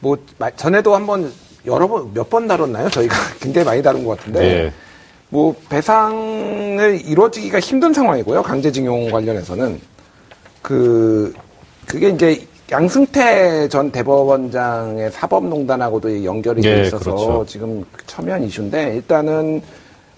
[0.00, 1.32] 뭐, 마- 전에도 한번
[1.64, 2.90] 여러 번, 몇 번 다뤘나요?
[2.90, 4.40] 저희가 굉장히 많이 다룬 것 같은데.
[4.40, 4.72] 네.
[5.28, 8.42] 뭐, 배상을 이루어지기가 힘든 상황이고요.
[8.42, 9.80] 강제징용 관련해서는.
[10.60, 11.32] 그,
[11.86, 17.44] 그게 이제 양승태 전 대법원장의 사법농단하고도 연결이 돼 예, 있어서 그렇죠.
[17.46, 19.60] 지금 첨예한 이슈인데 일단은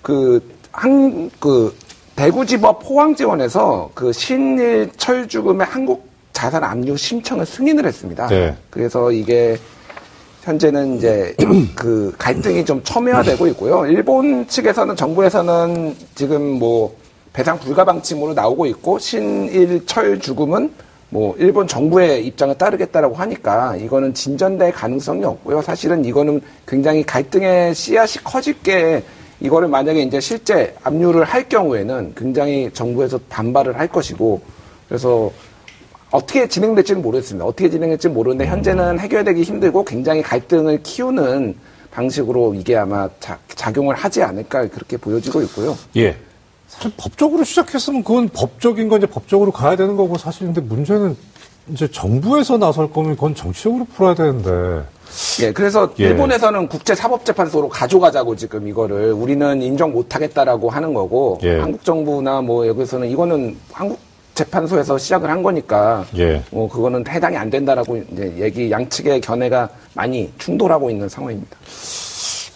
[0.00, 1.74] 그, 한, 그,
[2.14, 8.28] 대구지법 포항지원에서 그 신일철 죽음의 한국 자산 압류 신청을 승인을 했습니다.
[8.28, 8.56] 네.
[8.70, 9.58] 그래서 이게
[10.42, 11.34] 현재는 이제
[11.74, 13.84] 그 갈등이 좀 첨예화되고 있고요.
[13.86, 16.96] 일본 측에서는 정부에서는 지금 뭐
[17.32, 20.72] 배상 불가 방침으로 나오고 있고 신일철 죽음은
[21.08, 25.62] 뭐 일본 정부의 입장을 따르겠다라고 하니까 이거는 진전될 가능성이 없고요.
[25.62, 29.02] 사실은 이거는 굉장히 갈등의 씨앗이 커질 게
[29.40, 34.40] 이거를 만약에 이제 실제 압류를 할 경우에는 굉장히 정부에서 반발을 할 것이고
[34.88, 35.30] 그래서
[36.10, 37.44] 어떻게 진행될지는 모르겠습니다.
[37.44, 41.54] 어떻게 진행될지는 모르는데 현재는 해결되기 힘들고 굉장히 갈등을 키우는
[41.90, 45.76] 방식으로 이게 아마 자, 작용을 하지 않을까 그렇게 보여지고 있고요.
[45.96, 46.16] 예.
[46.68, 51.16] 사실 법적으로 시작했으면 그건 법적인 건 이제 법적으로 가야 되는 거고 사실 근데 문제는
[51.68, 54.84] 이제 정부에서 나설 거면 그건 정치적으로 풀어야 되는데.
[55.40, 56.04] 예, 그래서 예.
[56.04, 61.58] 일본에서는 국제사법재판소로 가져가자고 지금 이거를 우리는 인정 못하겠다라고 하는 거고 예.
[61.58, 63.98] 한국 정부나 뭐 여기서는 이거는 한국
[64.34, 66.42] 재판소에서 시작을 한 거니까 예.
[66.50, 71.56] 뭐 그거는 해당이 안 된다라고 이제 얘기 양측의 견해가 많이 충돌하고 있는 상황입니다.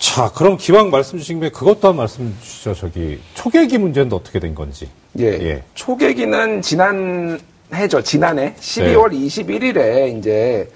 [0.01, 2.75] 자, 그럼 기왕 말씀 주신 김에 그것도 한 말씀 주시죠.
[2.75, 4.89] 저기 초계기 문제는 어떻게 된 건지.
[5.19, 5.27] 예.
[5.27, 5.63] 예.
[5.75, 7.39] 초계기는 지난
[7.75, 8.03] 해죠.
[8.03, 10.69] 지난해 12월 21일에 이제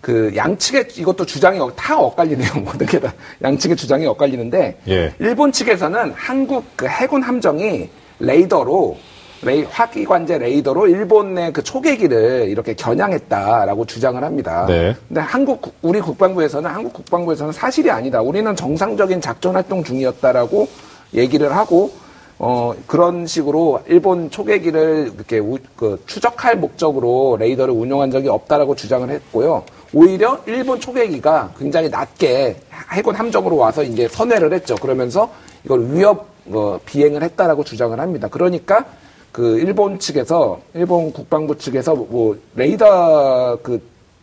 [0.00, 2.54] 그 양측의 이것도 주장이 어- 다 엇갈리네요.
[2.64, 3.12] 모든 게 다
[3.42, 5.14] 양측의 주장이 엇갈리는데 예.
[5.18, 7.88] 일본 측에서는 한국 그 해군 함정이
[8.18, 8.96] 레이더로
[9.42, 14.66] 레이, 화기관제 레이더로 일본의 그 초계기를 이렇게 겨냥했다라고 주장을 합니다.
[14.68, 14.94] 네.
[15.08, 18.20] 근데 한국 국- 우리 국방부에서는 한국 국방부에서는 사실이 아니다.
[18.20, 20.68] 우리는 정상적인 작전 활동 중이었다라고
[21.14, 21.90] 얘기를 하고
[22.38, 29.08] 어 그런 식으로 일본 초계기를 이렇게 우- 그 추적할 목적으로 레이더를 운용한 적이 없다라고 주장을
[29.08, 29.62] 했고요.
[29.92, 32.56] 오히려 일본 초계기가 굉장히 낮게
[32.92, 34.74] 해군 함정으로 와서 이제 선회를 했죠.
[34.76, 35.30] 그러면서
[35.64, 38.28] 이걸 위협 어, 비행을 했다라고 주장을 합니다.
[38.30, 38.84] 그러니까
[39.32, 43.80] 그 일본 측에서 일본 국방부 측에서 뭐 레이더 그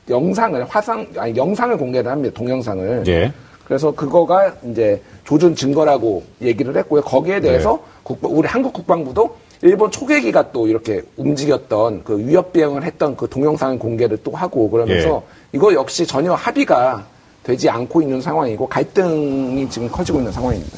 [0.09, 2.33] 영상을 화상 아니 영상을 공개를 합니다.
[2.37, 3.03] 동영상을.
[3.07, 3.31] 예.
[3.65, 7.01] 그래서 그거가 이제 조준 증거라고 얘기를 했고요.
[7.01, 13.17] 거기에 대해서 국방- 우리 한국 국방부도 일본 초계기가 또 이렇게 움직였던 그 위협 비행을 했던
[13.17, 17.05] 그 동영상을 공개를 또 하고 그러면서 이거 역시 전혀 합의가
[17.43, 20.77] 되지 않고 있는 상황이고 갈등이 지금 커지고 있는 상황입니다.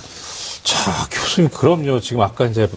[0.63, 1.99] 자, 교수님, 그럼요.
[1.99, 2.67] 지금 아까 이제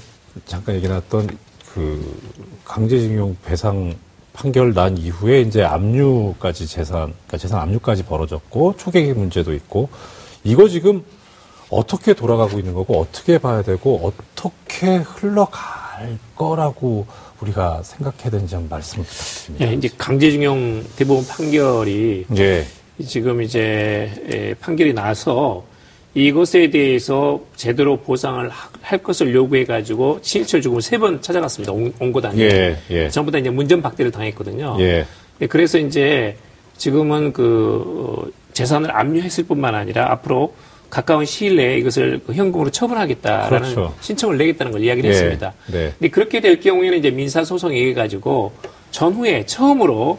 [0.47, 1.29] 잠깐 얘기 나왔던
[1.75, 2.21] 그
[2.65, 3.95] 강제징용 배상
[4.33, 9.89] 판결 난 이후에 이제 압류까지 재산, 그러니까 재산 압류까지 벌어졌고 초계기 문제도 있고
[10.45, 11.05] 이거 지금
[11.71, 17.07] 어떻게 돌아가고 있는 거고 어떻게 봐야 되고 어떻게 흘러갈 거라고
[17.41, 19.67] 우리가 생각해야 되는지 한번 말씀 부탁드립니다.
[19.67, 22.67] 예, 이제 강제징용 대법원 판결이 예.
[23.07, 25.65] 지금 이제 에, 판결이 나서
[26.15, 31.73] 이것에 대해서 제대로 보상을 하- 할 것을 요구해 가지고 신일철 죽음을 세번 찾아갔습니다.
[31.73, 32.39] 온, 온고단에.
[32.43, 33.09] 예, 예.
[33.09, 34.77] 전부 다 이제 문전 박대를 당했거든요.
[34.81, 35.07] 예.
[35.39, 36.37] 네, 그래서 이제
[36.77, 40.53] 지금은 그 어, 재산을 압류했을 뿐만 아니라 앞으로
[40.91, 43.95] 가까운 시일 내에 이것을 그 현금으로 처분하겠다라는 그렇죠.
[44.03, 45.55] 신청을 내겠다는 걸 이야기를 예, 했습니다.
[45.73, 45.93] 네.
[45.99, 48.53] 근데 그렇게 될 경우에는 이제 민사 소송에 의해 가지고
[48.91, 50.19] 전후에 처음으로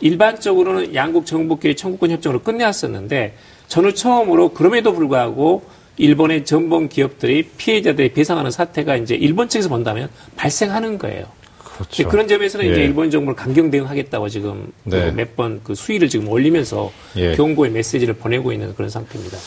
[0.00, 3.34] 일반적으로는 양국 정부끼리 청구권 협정으로 끝내왔었는데
[3.68, 5.62] 전후 처음으로 그럼에도 불구하고
[5.98, 11.26] 일본의 전범 기업들이 피해자들이 배상하는 사태가 이제 일본 측에서 본다면 발생하는 거예요.
[11.58, 12.08] 그렇죠.
[12.08, 12.70] 그런 점에서는 예.
[12.70, 15.12] 이제 일본 정부를 강경 대응하겠다고 지금 네.
[15.12, 17.36] 몇번 그 수위를 지금 올리면서 예.
[17.36, 19.38] 경고의 메시지를 보내고 있는 그런 상태입니다.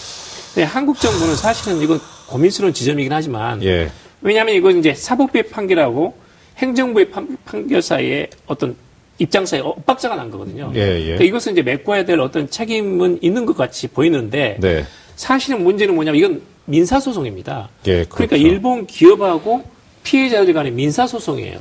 [0.54, 3.90] 근데 한국 정부는 사실은 이건 고민스러운 지점이긴 하지만 예.
[4.22, 6.16] 왜냐하면 이건 이제 사법부의 판결하고
[6.58, 8.76] 행정부의 판, 결 사이에 어떤
[9.22, 10.72] 입장 사이에 엇박자가 난 거거든요.
[10.74, 11.04] 예, 예.
[11.04, 14.84] 그러니까 이것은 이제 메꿔야 될 어떤 책임은 있는 것 같이 보이는데 네.
[15.16, 17.70] 사실은 문제는 뭐냐면 이건 민사소송입니다.
[17.86, 18.36] 예, 그러니까 그렇죠.
[18.38, 19.64] 일본 기업하고
[20.04, 21.60] 피해자들 간의 민사소송이에요.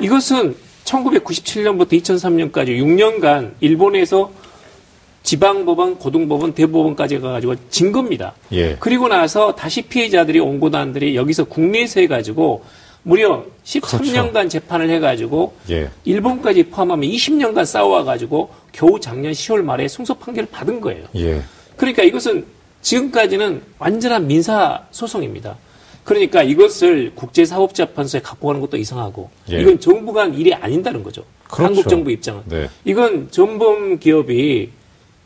[0.00, 4.32] 이것은 1997년부터 2003년까지 6년간 일본에서
[5.22, 8.34] 지방법원, 고등법원, 대법원까지 가가지고 진 겁니다.
[8.50, 8.76] 예.
[8.80, 12.64] 그리고 나서 다시 피해자들이 온고단들이 여기서 국내에서 해가지고
[13.04, 15.90] 무려 13년간 재판을 해가지고 예.
[16.04, 21.06] 일본까지 포함하면 20년간 싸워가지고 겨우 작년 10월 말에 승소 판결을 받은 거예요.
[21.16, 21.42] 예.
[21.76, 22.44] 그러니까 이것은
[22.82, 25.56] 지금까지는 완전한 민사 소송입니다.
[26.02, 29.60] 그러니까 이것을 국제사법재판소에 갖고 가는 것도 이상하고 예.
[29.60, 31.24] 이건 정부가 한 일이 아닌다는 거죠.
[31.44, 31.64] 그렇죠.
[31.64, 32.42] 한국 정부 입장은.
[32.46, 32.68] 네.
[32.84, 34.70] 이건 전범 기업이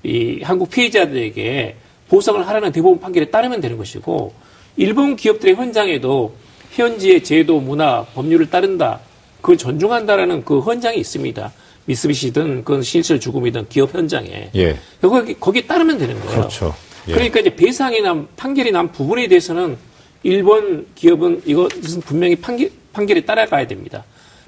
[0.02, 1.76] 이 한국 피해자들에게
[2.08, 4.32] 보상을 하라는 대법원 판결에 따르면 되는 것이고
[4.76, 6.34] 일본 기업들의 현장에도
[6.72, 9.00] 현지의 제도, 문화, 법률을 따른다.
[9.40, 11.52] 그걸 존중한다라는 그 헌장이 있습니다.
[11.86, 14.50] 미쓰비시든 그건 실실 죽음이든 기업 현장에.
[14.54, 14.78] 예.
[15.00, 16.40] 거기, 거기에 따르면 되는 거예요.
[16.40, 16.74] 그렇죠.
[17.08, 17.12] 예.
[17.12, 19.76] 그러니까 이제 배상이 난, 판결이 난 부분에 대해서는
[20.22, 24.04] 일본 기업은 이것은 분명히 판결, 판결에 따라가야 됩니다.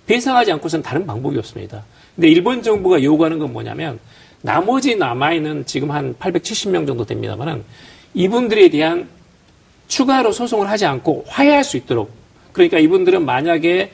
[0.07, 1.85] 배상하지 않고서는 다른 방법이 없습니다.
[2.15, 3.99] 근데 일본 정부가 요구하는 건 뭐냐면
[4.43, 7.63] 나머지 남아 있는 지금 한 870명 정도 됩니다만은
[8.15, 9.09] 이분들에 대한
[9.91, 12.11] 추가로 소송을 하지 않고 화해할 수 있도록.
[12.53, 13.91] 그러니까 이분들은 만약에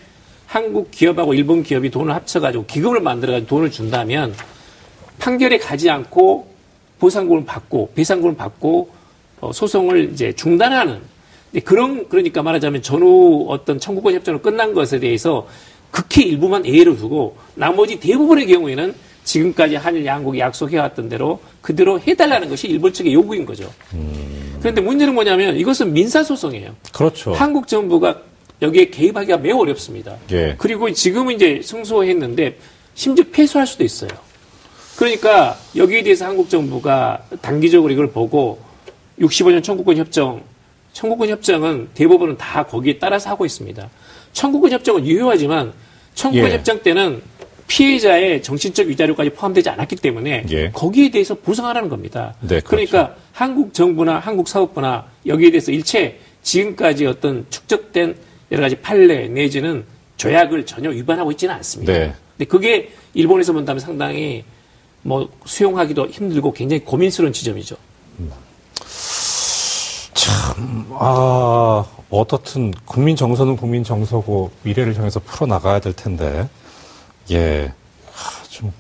[0.47, 4.35] 한국 기업하고 일본 기업이 돈을 합쳐가지고 기금을 만들어가지고 돈을 준다면
[5.19, 6.47] 판결에 가지 않고
[7.01, 8.91] 보상금을 받고 배상금을 받고
[9.41, 11.01] 어, 소송을 이제 중단하는
[11.65, 15.49] 그런 그러니까 말하자면 전후 어떤 청구권 협정으로 끝난 것에 대해서
[15.91, 18.95] 극히 일부만 예외로 두고 나머지 대부분의 경우에는
[19.27, 23.71] 지금까지 한일 양국이 약속해왔던 대로 그대로 해달라는 것이 일본 측의 요구인 거죠.
[24.61, 26.75] 그런데 문제는 뭐냐면 이것은 민사소송이에요.
[26.93, 27.33] 그렇죠.
[27.35, 28.23] 한국 정부가
[28.63, 30.17] 여기에 개입하기가 매우 어렵습니다.
[30.31, 30.55] 예.
[30.57, 32.57] 그리고 지금은 이제 승소했는데
[32.95, 34.11] 심지어 패소할 수도 있어요.
[34.97, 38.61] 그러니까 여기에 대해서 한국 정부가 단기적으로 이걸 보고
[39.21, 40.43] 65년 청구권 협정,
[40.93, 43.91] 청구권 협정은 대법원은 다 거기에 따라서 하고 있습니다.
[44.33, 45.73] 청구권 협정은 유효하지만
[46.15, 46.55] 청구권 예.
[46.55, 47.21] 협정 때는
[47.67, 50.71] 피해자의 정신적 위자료까지 포함되지 않았기 때문에 예.
[50.71, 52.35] 거기에 대해서 보상하라는 겁니다.
[52.41, 52.69] 네, 그렇죠.
[52.69, 58.17] 그러니까 한국 정부나 한국 사법부나 여기에 대해서 일체 지금까지 어떤 축적된
[58.53, 59.85] 여러 가지 판례 내지는
[60.17, 61.93] 조약을 전혀 위반하고 있지는 않습니다.
[61.93, 62.15] 네.
[62.37, 64.45] 근데 그게 일본에서 본다면 상당히
[65.03, 67.77] 뭐 수용하기도 힘들고 굉장히 고민스러운 지점이죠.
[70.99, 76.49] 아, 어떻든 국민 정서는 국민 정서고 미래를 향해서 풀어 나가야 될 텐데,
[77.31, 77.73] 예,
[78.13, 78.73] 하, 좀,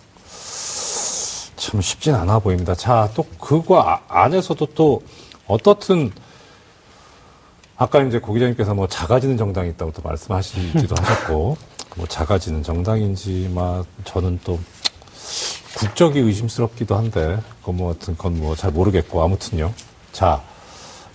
[1.56, 2.74] 참 쉽진 않아 보입니다.
[2.74, 5.02] 자, 또 그거 아- 안에서도 또
[5.46, 6.12] 어떻든
[7.76, 11.56] 아까 이제 고 기자님께서 뭐 작아지는 정당이 있다고 또 말씀하시기도 하셨고,
[11.96, 14.58] 뭐 작아지는 정당인지, 막 저는 또
[15.76, 19.74] 국적이 의심스럽기도 한데, 그건 뭐 하여튼 그건 뭐 잘 모르겠고, 아무튼요.
[20.12, 20.42] 자,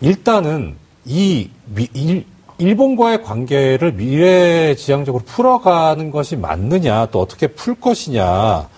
[0.01, 2.25] 일단은 이 미- 일,
[2.61, 8.69] 일본과의 관계를 미래지향적으로 풀어가는 것이 맞느냐, 또 어떻게 풀 것이냐,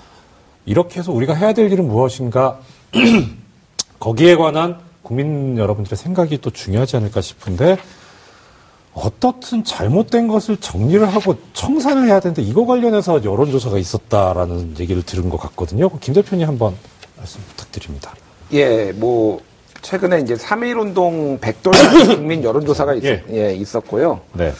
[0.65, 2.59] 이렇게 해서 우리가 해야 될 일은 무엇인가,
[3.99, 7.77] 거기에 관한 국민 여러분들의 생각이 또 중요하지 않을까 싶은데,
[8.93, 15.37] 어떻든 잘못된 것을 정리를 하고 청산을 해야 되는데, 이거 관련해서 여론조사가 있었다라는 얘기를 들은 것
[15.37, 15.89] 같거든요.
[15.99, 16.75] 김 대표님 한번
[17.17, 18.13] 말씀 부탁드립니다.
[18.53, 19.41] 예, 뭐
[19.83, 21.73] 최근에 이제 3.1 운동 백돌
[22.15, 23.23] 국민 여론조사가 있, 예.
[23.31, 24.19] 예, 있었고요.
[24.33, 24.51] 네.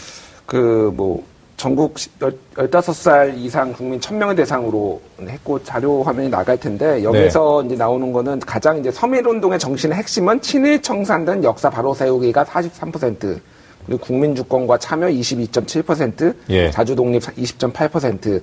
[0.45, 1.23] 그 뭐
[1.55, 7.67] 전국 시- 열- 15살 이상 국민 1000명을 대상으로 했고 자료 화면이 나갈 텐데 여기서 네.
[7.67, 13.39] 이제 나오는 거는 가장 이제 3.1 운동의 정신의 핵심은 친일 청산된 역사 바로 세우기가 43%,
[13.86, 16.69] 그리고 국민 주권과 참여 22.7%, 예.
[16.71, 18.41] 자주 독립 20.8%,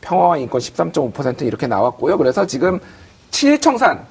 [0.00, 2.16] 평화와 인권 13.5% 이렇게 나왔고요.
[2.16, 2.80] 그래서 지금
[3.30, 4.06] 친일 청산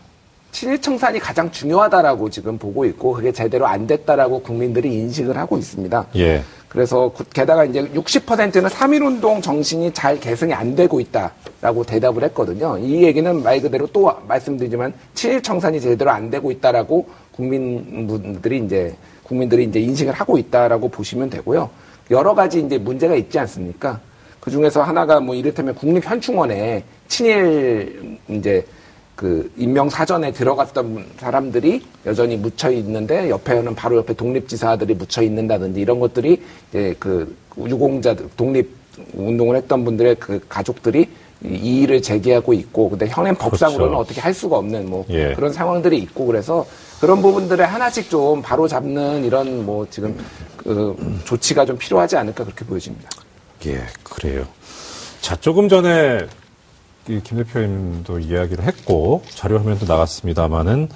[0.51, 6.07] 친일 청산이 가장 중요하다라고 지금 보고 있고 그게 제대로 안 됐다라고 국민들이 인식을 하고 있습니다.
[6.17, 6.43] 예.
[6.67, 12.77] 그래서 게다가 이제 60%는 3.1운동 정신이 잘 개성이 안 되고 있다라고 대답을 했거든요.
[12.77, 19.65] 이 얘기는 말 그대로 또 말씀드리지만 친일 청산이 제대로 안 되고 있다라고 국민분들이 이제 국민들이
[19.65, 21.69] 이제 인식을 하고 있다라고 보시면 되고요.
[22.09, 23.99] 여러 가지 이제 문제가 있지 않습니까?
[24.39, 28.65] 그 중에서 하나가 뭐 이를테면 국립현충원에 친일 이제
[29.21, 35.99] 그 임명 사전에 들어갔던 사람들이 여전히 묻혀 있는데 옆에는 바로 옆에 독립지사들이 묻혀 있는다든지 이런
[35.99, 38.75] 것들이 이제 그 유공자 독립
[39.13, 41.07] 운동을 했던 분들의 그 가족들이
[41.43, 44.01] 이의를 제기하고 있고 근데 현행 법상으로는 그렇죠.
[44.01, 45.34] 어떻게 할 수가 없는 뭐 예.
[45.36, 46.65] 그런 상황들이 있고 그래서
[46.99, 50.17] 그런 부분들을 하나씩 좀 바로 잡는 이런 뭐 지금
[50.57, 53.07] 그 조치가 좀 필요하지 않을까 그렇게 보여집니다.
[53.67, 54.47] 예, 그래요.
[55.21, 56.25] 자, 조금 전에
[57.19, 60.89] 김 대표님도 이야기를 했고 자료 화면도 나갔습니다만은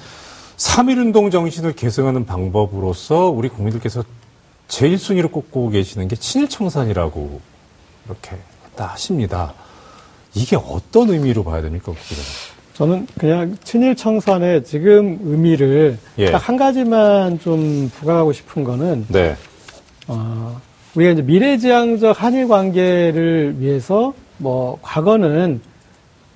[0.58, 4.04] 3.1운동 정신을 계승하는 방법으로서 우리 국민들께서
[4.68, 7.42] 제일 순위로 꼽고 계시는 게 친일청산이라고
[8.06, 9.54] 이렇게 했다 하십니다.
[10.34, 11.94] 이게 어떤 의미로 봐야 됩니까,
[12.74, 16.32] 저는 그냥 친일청산의 지금 의미를 예.
[16.32, 19.36] 딱한 가지만 좀 부각하고 싶은 거는 네.
[20.08, 20.60] 어,
[20.96, 25.62] 우리가 이제 미래지향적 한일 관계를 위해서 뭐 과거는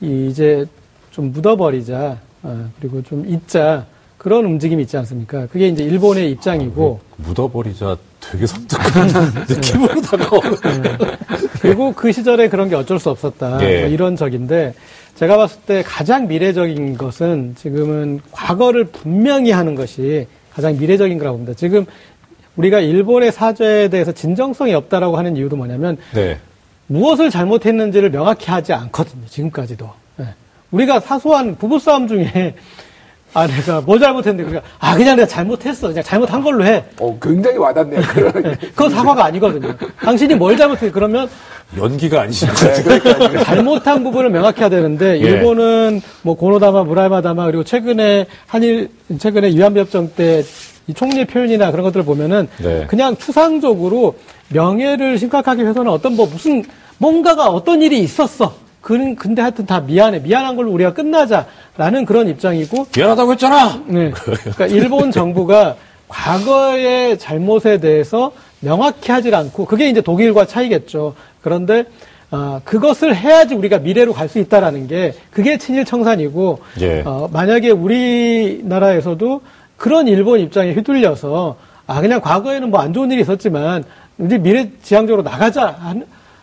[0.01, 0.65] 이제
[1.11, 3.85] 좀 묻어버리자 어, 그리고 좀 잊자
[4.17, 5.47] 그런 움직임이 있지 않습니까?
[5.47, 10.97] 그게 이제 일본의 입장이고 아, 묻어버리자 되게 섬뜩한 느낌으로 다가오는 네.
[11.61, 13.81] 그리고 그 시절에 그런 게 어쩔 수 없었다 예.
[13.81, 14.73] 뭐 이런 적인데
[15.15, 21.57] 제가 봤을 때 가장 미래적인 것은 지금은 과거를 분명히 하는 것이 가장 미래적인 거라고 봅니다.
[21.57, 21.85] 지금
[22.55, 26.37] 우리가 일본의 사죄에 대해서 진정성이 없다라고 하는 이유도 뭐냐면 네.
[26.89, 29.25] 무엇을 잘못했는지를 명확히 하지 않거든요.
[29.27, 29.89] 지금까지도.
[30.17, 30.25] 네.
[30.71, 32.55] 우리가 사소한 부부싸움 중에
[33.33, 35.89] 아, 내가 뭘 잘못했는데, 그러니까, 아, 그냥 내가 잘못했어.
[35.89, 36.83] 그냥 잘못한 걸로 해.
[36.99, 38.01] 어, 굉장히 와닿네요.
[38.01, 38.55] 네.
[38.73, 39.75] 그건 사과가 아니거든요.
[40.01, 40.89] 당신이 뭘 잘못해.
[40.89, 41.29] 그러면.
[41.77, 42.51] 연기가 아니시죠.
[42.65, 45.23] 네, 잘못한 부분을 명확히 해야 되는데, 예.
[45.23, 50.41] 일본은 뭐, 고노다마, 무라이마다마, 그리고 최근에 한일, 최근에 위안부 협정 때
[50.89, 52.87] 이 총리의 표현이나 그런 것들을 보면은, 네.
[52.87, 54.15] 그냥 추상적으로
[54.49, 56.63] 명예를 심각하게 훼손한 어떤 뭐 무슨
[56.97, 58.55] 뭔가가 어떤 일이 있었어.
[58.81, 60.19] 그, 근데 하여튼 다 미안해.
[60.21, 62.87] 미안한 걸로 우리가 끝나자라는 그런 입장이고.
[62.97, 63.83] 미안하다고 했잖아!
[63.85, 64.09] 네.
[64.41, 65.75] 그러니까 일본 정부가
[66.07, 71.13] 과거의 잘못에 대해서 명확히 하질 않고, 그게 이제 독일과 차이겠죠.
[71.41, 71.83] 그런데,
[72.31, 77.03] 어, 그것을 해야지 우리가 미래로 갈 수 있다라는 게, 그게 친일 청산이고, 예.
[77.05, 79.41] 어, 만약에 우리나라에서도
[79.79, 81.55] 그런 일본 입장에 휘둘려서,
[81.87, 83.83] 아, 그냥 과거에는 뭐 안 좋은 일이 있었지만,
[84.19, 85.77] 우리 미래 지향적으로 나가자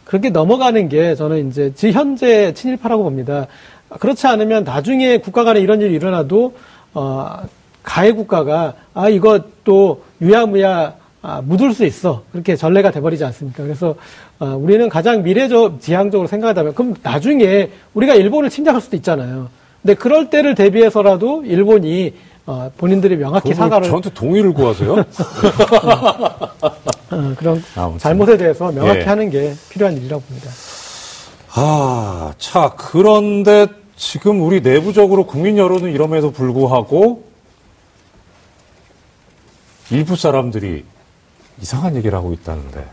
[0.04, 3.46] 그렇게 넘어가는 게 저는 이제 지 현재 친일파라고 봅니다.
[3.90, 6.54] 그렇지 않으면 나중에 국가 간에 이런 일이 일어나도
[6.94, 7.36] 어
[7.82, 13.62] 가해 국가가 아 이것도 유야무야 아, 묻을 수 있어 그렇게 전례가 돼버리지 않습니까?
[13.62, 13.96] 그래서
[14.38, 19.48] 어, 우리는 가장 미래적 지향적으로 생각하다면 그럼 나중에 우리가 일본을 침략할 수도 있잖아요.
[19.82, 22.14] 근데 그럴 때를 대비해서라도 일본이
[22.46, 24.92] 어, 본인들이 명확히 사과를 저한테 동의를 구하세요?
[27.10, 27.98] 어, 그런 아무튼.
[27.98, 29.04] 잘못에 대해서 명확히 예.
[29.04, 30.50] 하는 게 필요한 일이라고 봅니다.
[31.54, 37.24] 아, 자 그런데 지금 우리 내부적으로 국민 여론은 이럼에도 불구하고
[39.90, 40.84] 일부 사람들이
[41.60, 42.86] 이상한 얘기를 하고 있다는데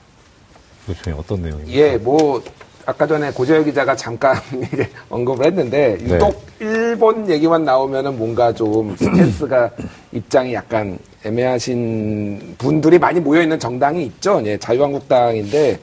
[0.88, 1.78] 그중에 어떤 내용입니까?
[1.78, 2.42] 예, 뭐
[2.86, 4.36] 아까 전에 고재열 기자가 잠깐
[5.10, 6.18] 언급을 했는데 네.
[6.18, 9.72] 또 일본 얘기만 나오면은 뭔가 좀 스탠스가
[10.12, 14.42] 입장이 약간 애매하신 분들이 많이 모여 있는 정당이 있죠.
[14.46, 15.80] 예, 자유한국당인데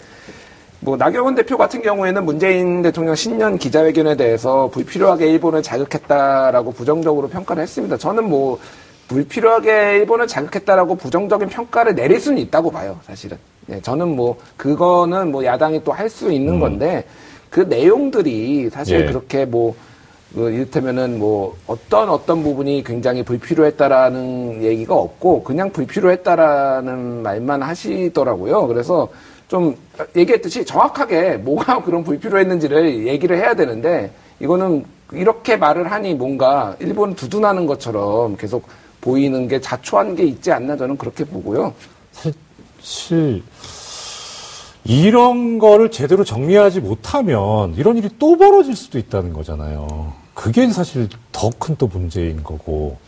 [0.81, 7.63] 뭐 나경원 대표 같은 경우에는 문재인 대통령 신년 기자회견에 대해서 불필요하게 일본을 자극했다라고 부정적으로 평가를
[7.63, 7.97] 했습니다.
[7.97, 8.59] 저는 뭐
[9.09, 13.37] 불필요하게 일본을 자극했다라고 부정적인 평가를 내릴 수는 있다고 봐요, 사실은.
[13.67, 16.61] 네, 저는 뭐 그거는 뭐 야당이 또 할 수 있는 음.
[16.61, 17.05] 건데
[17.51, 19.07] 그 내용들이 사실 예.
[19.07, 19.75] 그렇게 뭐
[20.35, 28.69] 그 이를테면은 뭐 어떤 어떤 부분이 굉장히 불필요했다라는 얘기가 없고 그냥 불필요했다라는 말만 하시더라고요.
[28.69, 29.09] 그래서
[29.49, 29.75] 좀
[30.15, 37.67] 얘기했듯이 정확하게 뭐가 그런 불필요했는지를 얘기를 해야 되는데 이거는 이렇게 말을 하니 뭔가 일본 두둔하는
[37.67, 38.69] 것처럼 계속
[39.01, 41.75] 보이는 게 자초한 게 있지 않나 저는 그렇게 보고요.
[42.83, 43.43] 사실
[44.85, 50.15] 이런 거를 제대로 정리하지 못하면 이런 일이 또 벌어질 수도 있다는 거잖아요.
[50.35, 52.99] 그게 사실 더 큰 또 문제인 거고.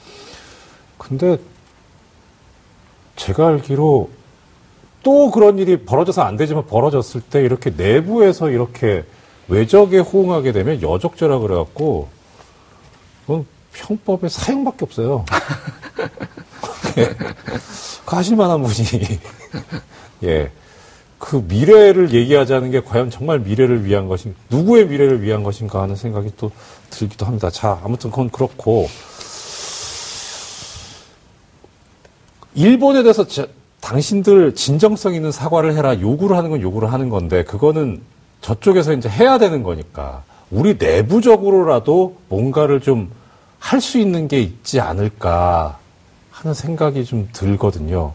[0.99, 1.39] 근데
[3.17, 4.11] 제가 알기로
[5.03, 9.05] 또 그런 일이 벌어져서 안 되지만 벌어졌을 때 이렇게 내부에서 이렇게
[9.49, 12.09] 외적에 호응하게 되면 여적죄라 그래갖고
[13.27, 15.25] 그건 형법의 사형밖에 없어요.
[18.07, 19.19] 가실 만한 분이
[20.23, 20.51] 예
[21.23, 26.33] 그 미래를 얘기하자는 게 과연 정말 미래를 위한 것인, 누구의 미래를 위한 것인가 하는 생각이
[26.37, 26.51] 또
[26.91, 27.49] 들기도 합니다.
[27.49, 28.89] 자, 아무튼 그건 그렇고,
[32.57, 33.47] 일본에 대해서 저,
[33.81, 38.03] 당신들 진정성 있는 사과를 해라 요구를 하는 건 요구를 하는 건데, 그거는
[38.41, 43.11] 저쪽에서 이제 해야 되는 거니까, 우리 내부적으로라도 뭔가를 좀
[43.61, 45.79] 할 수 있는 게 있지 않을까
[46.33, 48.13] 하는 생각이 좀 들거든요.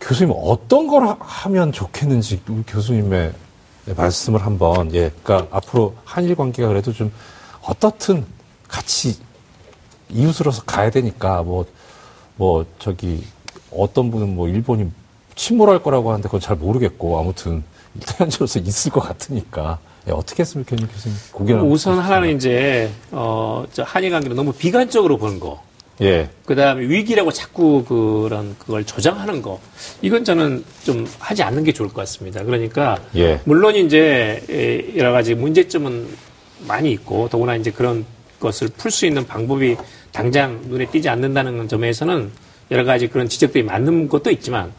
[0.00, 3.32] 교수님 어떤 걸 하면 좋겠는지 교수님의
[3.96, 7.12] 말씀을 한번 예, 그러니까 앞으로 한일 관계가 그래도 좀
[7.62, 8.24] 어떻든
[8.68, 9.18] 같이
[10.08, 11.66] 이웃으로서 가야 되니까 뭐뭐
[12.36, 13.24] 뭐 저기
[13.70, 14.90] 어떤 분은 뭐 일본이
[15.34, 17.62] 침몰할 거라고 하는데 그건 잘 모르겠고 아무튼
[17.94, 19.78] 일단적으로서 있을 것 같으니까
[20.08, 25.18] 예, 어떻게 했으면 좋겠는 교수님 고개를 우선 하나는 이제 어, 저 한일 관계를 너무 비관적으로
[25.18, 25.62] 보는 거.
[26.00, 26.28] 예.
[26.46, 29.60] 그 다음에 위기라고 자꾸 그런 그걸 조장하는 거.
[30.02, 32.42] 이건 저는 좀 하지 않는 게 좋을 것 같습니다.
[32.42, 33.40] 그러니까 예.
[33.44, 36.08] 물론 이제 여러 가지 문제점은
[36.66, 38.04] 많이 있고 더구나 이제 그런
[38.38, 39.76] 것을 풀 수 있는 방법이
[40.12, 42.30] 당장 눈에 띄지 않는다는 점에서는
[42.70, 44.72] 여러 가지 그런 지적들이 맞는 것도 있지만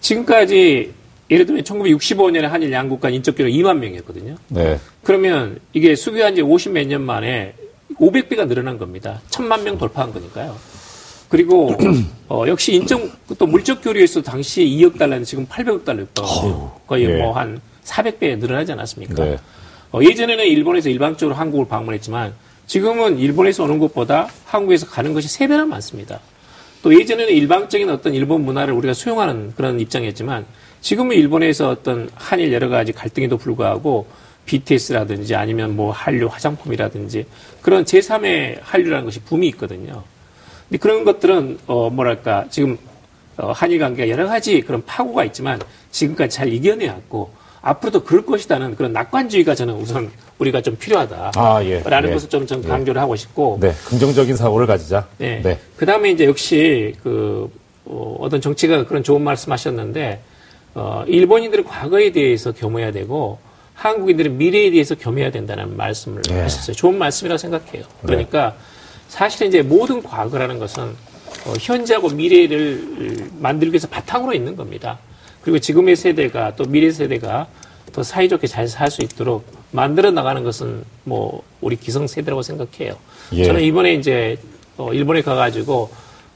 [0.00, 0.92] 지금까지
[1.30, 4.36] 예를 들면 1965년에 한일 양국 간 인적 교류 2만 명이었거든요.
[4.48, 4.78] 네.
[5.02, 7.54] 그러면 이게 수교한 지 50 몇 년 만에
[7.98, 9.20] 500배가 늘어난 겁니다.
[9.30, 10.56] 천만 명 돌파한 거니까요.
[11.28, 11.74] 그리고
[12.28, 13.02] 어, 역시 인적
[13.38, 16.72] 또 물적 교류에서 당시에 2억 달러는 지금 800억 달러였거든요.
[16.86, 17.16] 거의 예.
[17.18, 19.24] 뭐한 400배 늘어나지 않았습니까?
[19.24, 19.38] 네.
[19.92, 22.34] 어, 예전에는 일본에서 일방적으로 한국을 방문했지만
[22.66, 26.20] 지금은 일본에서 오는 것보다 한국에서 가는 것이 3배나 많습니다.
[26.82, 30.44] 또 예전에는 일방적인 어떤 일본 문화를 우리가 수용하는 그런 입장이었지만
[30.80, 34.06] 지금은 일본에서 어떤 한일 여러 가지 갈등에도 불구하고
[34.46, 37.26] BTS라든지 아니면 뭐 한류 화장품이라든지
[37.60, 40.04] 그런 제3의 한류라는 것이 붐이 있거든요.
[40.68, 42.78] 근데 그런 것들은 어 뭐랄까 지금
[43.36, 47.30] 어 한일 관계가 여러 가지 그런 파고가 있지만 지금까지 잘 이겨내왔고
[47.66, 51.32] 앞으로도 그럴 것이다는 그런 낙관주의가 저는 우선 우리가 좀 필요하다.
[51.34, 51.80] 아, 예.
[51.84, 52.14] 라는 예.
[52.14, 53.58] 것을 좀, 좀 강조를 하고 싶고.
[53.60, 53.72] 네.
[53.86, 55.08] 긍정적인 사고를 가지자.
[55.18, 55.40] 네.
[55.42, 55.58] 네.
[55.76, 57.50] 그 다음에 이제 역시 그,
[57.86, 60.20] 어, 어떤 정치가 그런 좋은 말씀 하셨는데,
[60.74, 63.38] 어, 일본인들은 과거에 대해서 겸해야 되고,
[63.76, 66.40] 한국인들은 미래에 대해서 겸해야 된다는 말씀을 예.
[66.40, 66.74] 하셨어요.
[66.74, 67.84] 좋은 말씀이라고 생각해요.
[68.02, 68.56] 그러니까
[69.08, 70.82] 사실은 이제 모든 과거라는 것은
[71.46, 74.98] 어, 현재하고 미래를 만들기 위해서 바탕으로 있는 겁니다.
[75.42, 77.46] 그리고 지금의 세대가 또 미래 세대가
[77.92, 82.96] 더 사이좋게 잘 살 수 있도록 만들어 나가는 것은 뭐 우리 기성 세대라고 생각해요.
[83.32, 83.44] 예.
[83.44, 84.38] 저는 이번에 이제
[84.76, 85.90] 어, 일본에 가가지고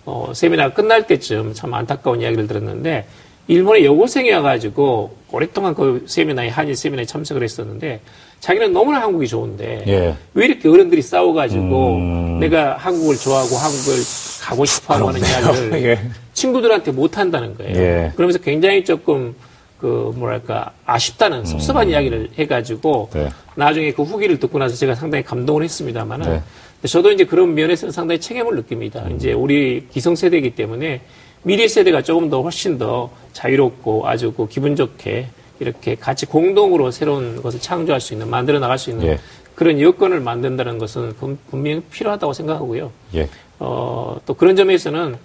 [0.05, 3.07] 어, 세미나가 끝날 때쯤 참 안타까운 이야기를 들었는데
[3.49, 8.01] 일본에 여고생이 와가지고 오랫동안 그 세미나에 한일 세미나에 참석을 했었는데
[8.41, 10.16] 자기는 너무나 한국이 좋은데 예.
[10.35, 12.39] 왜 이렇게 어른들이 싸워가지고 음.
[12.41, 13.95] 내가 한국을 좋아하고 한국을
[14.43, 16.01] 가고 싶어하고 하는 이야기를 예.
[16.33, 17.76] 친구들한테 못 한다는 거예요.
[17.76, 18.12] 예.
[18.16, 19.35] 그러면서 굉장히 조금
[19.78, 23.31] 그 뭐랄까 아쉽다는 섭섭한 이야기를 해가지고 네.
[23.55, 26.43] 나중에 그 후기를 듣고 나서 제가 상당히 감동을 했습니다만은 네.
[26.89, 29.07] 저도 이제 그런 면에서는 상당히 책임을 느낍니다.
[29.14, 31.01] 이제 우리 기성세대이기 때문에
[31.43, 35.26] 미래 세대가 조금 더 훨씬 더 자유롭고 아주 그 기분 좋게
[35.59, 39.18] 이렇게 같이 공동으로 새로운 것을 창조할 수 있는 만들어 나갈 수 있는 예.
[39.55, 42.91] 그런 여건을 만든다는 것은 분- 분명히 필요하다고 생각하고요.
[43.14, 43.28] 예.
[43.59, 45.16] 어, 또 그런 점에서는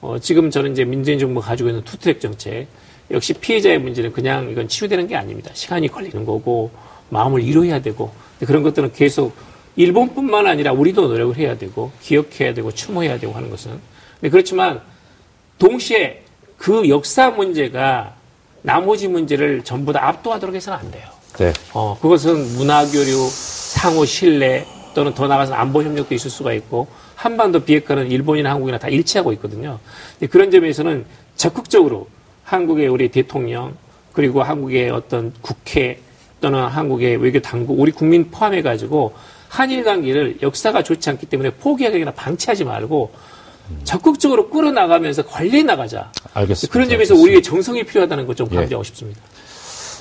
[0.00, 2.66] 어, 지금 저는 이제 민주인 정부가 가지고 있는 투트랙 정책
[3.10, 5.50] 역시 피해자의 문제는 그냥 이건 치유되는 게 아닙니다.
[5.52, 6.70] 시간이 걸리는 거고
[7.10, 8.10] 마음을 이뤄야 되고
[8.40, 9.34] 그런 것들은 계속
[9.76, 13.72] 일본뿐만 아니라 우리도 노력을 해야 되고 기억해야 되고 추모해야 되고 하는 것은
[14.20, 14.80] 근데 그렇지만
[15.58, 16.22] 동시에
[16.56, 18.14] 그 역사 문제가
[18.62, 21.04] 나머지 문제를 전부 다 압도하도록 해서는 안 돼요.
[21.38, 21.52] 네.
[21.72, 26.86] 어, 그것은 문화교류, 상호 신뢰 또는 더 나아가서 안보 협력도 있을 수가 있고
[27.16, 29.78] 한반도 비핵화는 일본이나 한국이나 다 일치하고 있거든요.
[30.30, 31.04] 그런 점에서는
[31.36, 32.08] 적극적으로
[32.44, 33.74] 한국의 우리 대통령
[34.12, 36.00] 그리고 한국의 어떤 국회
[36.40, 39.14] 또는 한국의 외교 당국 우리 국민 포함해 가지고
[39.48, 43.12] 한일 관계를 역사가 좋지 않기 때문에 포기하거나 방치하지 말고
[43.84, 46.10] 적극적으로 끌어나가면서 관리해 나가자.
[46.34, 46.72] 알겠습니다.
[46.72, 47.22] 그런 점에서 알겠습니다.
[47.22, 48.56] 우리의 정성이 필요하다는 것좀 예.
[48.56, 49.20] 강조하고 싶습니다.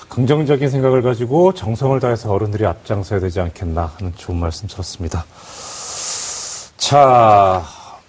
[0.09, 5.25] 긍정적인 생각을 가지고 정성을 다해서 어른들이 앞장서야 되지 않겠나 하는 좋은 말씀 들었습니다.
[6.77, 7.63] 자,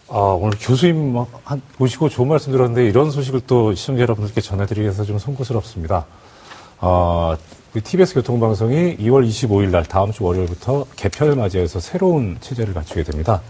[0.09, 4.82] 어, 오늘 교수님 막 한, 모시고 좋은 말씀 들었는데 이런 소식을 또 시청자 여러분들께 전해드리기
[4.82, 6.07] 위해서 좀 송구스럽습니다.
[6.80, 7.36] 어,
[7.72, 13.40] 우리 TBS 교통방송이 2월 25일 날 다음 주 월요일부터 개편을 맞이해서 새로운 체제를 갖추게 됩니다.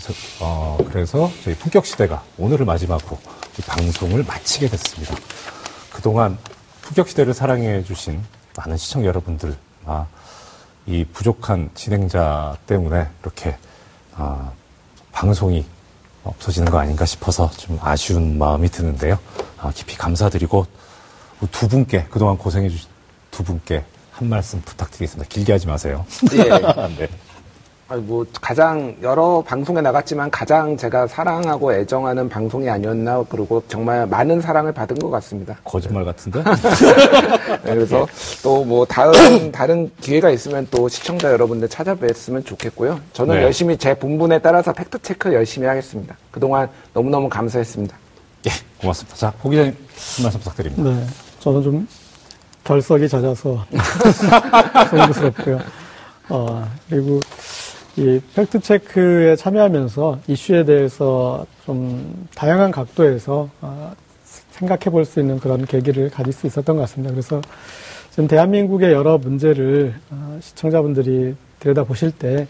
[0.00, 3.18] 그래서, 어, 그래서 저희 품격 시대가 오늘을 마지막으로
[3.58, 5.14] 이 방송을 마치게 됐습니다.
[5.92, 6.38] 그동안
[6.80, 8.22] 품격 시대를 사랑해 주신
[8.56, 10.06] 많은 시청자 여러분들, 아,
[10.86, 13.56] 이 부족한 진행자 때문에 이렇게,
[14.14, 14.50] 아,
[15.12, 15.66] 방송이
[16.24, 19.18] 없어지는 거 아닌가 싶어서 좀 아쉬운 마음이 드는데요.
[19.58, 20.66] 아, 깊이 감사드리고
[21.52, 22.88] 두 분께 그동안 고생해 주신
[23.30, 25.28] 두 분께 한 말씀 부탁드리겠습니다.
[25.28, 26.04] 길게 하지 마세요.
[26.32, 26.44] 예.
[26.98, 27.08] 네.
[27.90, 34.40] 아니, 뭐 가장 여러 방송에 나갔지만 가장 제가 사랑하고 애정하는 방송이 아니었나 그리고 정말 많은
[34.40, 35.56] 사랑을 받은 것 같습니다.
[35.64, 36.40] 거짓말 같은데?
[37.64, 38.06] 네, 그래서
[38.44, 43.00] 또 뭐 다른 다른 기회가 있으면 또 시청자 여러분들 찾아뵀으면 좋겠고요.
[43.12, 43.42] 저는 네.
[43.42, 46.16] 열심히 제 본분에 따라서 fact check 열심히 하겠습니다.
[46.30, 47.96] 그동안 너무너무 감사했습니다.
[48.46, 49.16] 예, 고맙습니다.
[49.16, 50.82] 자, 호 기자님 한 말씀 부탁드립니다.
[50.90, 51.06] 네,
[51.40, 51.88] 저는 좀
[52.62, 53.64] 결석이 잦아서
[54.90, 55.58] 송구스럽고요.
[56.28, 57.18] 어, 그리고
[57.96, 63.92] 이 fact check에 참여하면서 이슈에 대해서 좀 다양한 각도에서 어,
[64.52, 67.12] 생각해 볼 수 있는 그런 계기를 가질 수 있었던 것 같습니다.
[67.12, 67.40] 그래서
[68.10, 72.46] 지금 대한민국의 여러 문제를 어, 시청자분들이 들여다 보실 때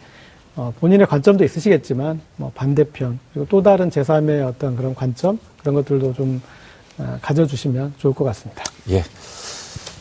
[0.56, 6.12] 어, 본인의 관점도 있으시겠지만 뭐 반대편 그리고 또 다른 제3의 어떤 그런 관점 그런 것들도
[6.14, 6.42] 좀
[6.98, 8.62] 어, 가져주시면 좋을 것 같습니다.
[8.90, 9.02] 예.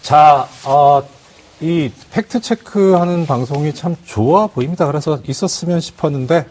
[0.01, 1.01] 자, 어,
[1.62, 4.88] 이 팩트 체크하는 방송이 참 좋아 보입니다.
[4.88, 6.45] 그래서 있었으면 싶었는데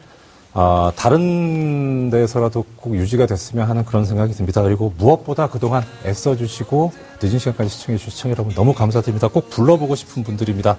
[0.54, 4.62] 어, 다른 데서라도 꼭 유지가 됐으면 하는 그런 생각이 듭니다.
[4.62, 6.92] 그리고 무엇보다 그동안 애써주시고
[7.22, 9.28] 늦은 시간까지 시청해주신 시청 여러분 너무 감사드립니다.
[9.28, 10.76] 꼭 불러보고 싶은 분들입니다.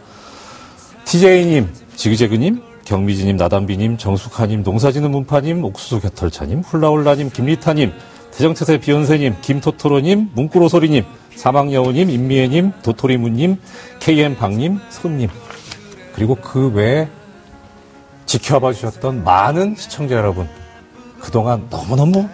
[1.05, 7.93] TJ님, 지그재그님, 경미지님, 나담비님, 정숙하님, 농사지는 문파님, 옥수수 겨털차님, 훌라훌라님, 김리타님,
[8.39, 11.03] 대정태세 비욘세님, 김토토로님, 문구로소리님,
[11.35, 13.57] 사막여우님, 임미애님, 도토리무님,
[13.99, 15.29] KM방님, 손님,
[16.13, 17.09] 그리고 그 외에
[18.27, 20.47] 지켜봐 주셨던 많은 시청자 여러분,
[21.19, 22.29] 그동안 너무너무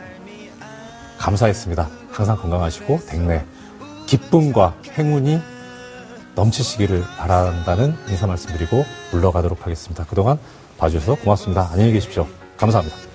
[1.18, 1.90] 감사했습니다.
[2.12, 3.44] 항상 건강하시고, 댁내
[4.06, 5.40] 기쁨과 행운이
[6.36, 10.06] 넘치시기를 바란다는 인사 말씀드리고 물러가도록 하겠습니다.
[10.06, 10.38] 그동안
[10.78, 11.68] 봐주셔서 고맙습니다.
[11.72, 12.28] 안녕히 계십시오.
[12.58, 13.15] 감사합니다.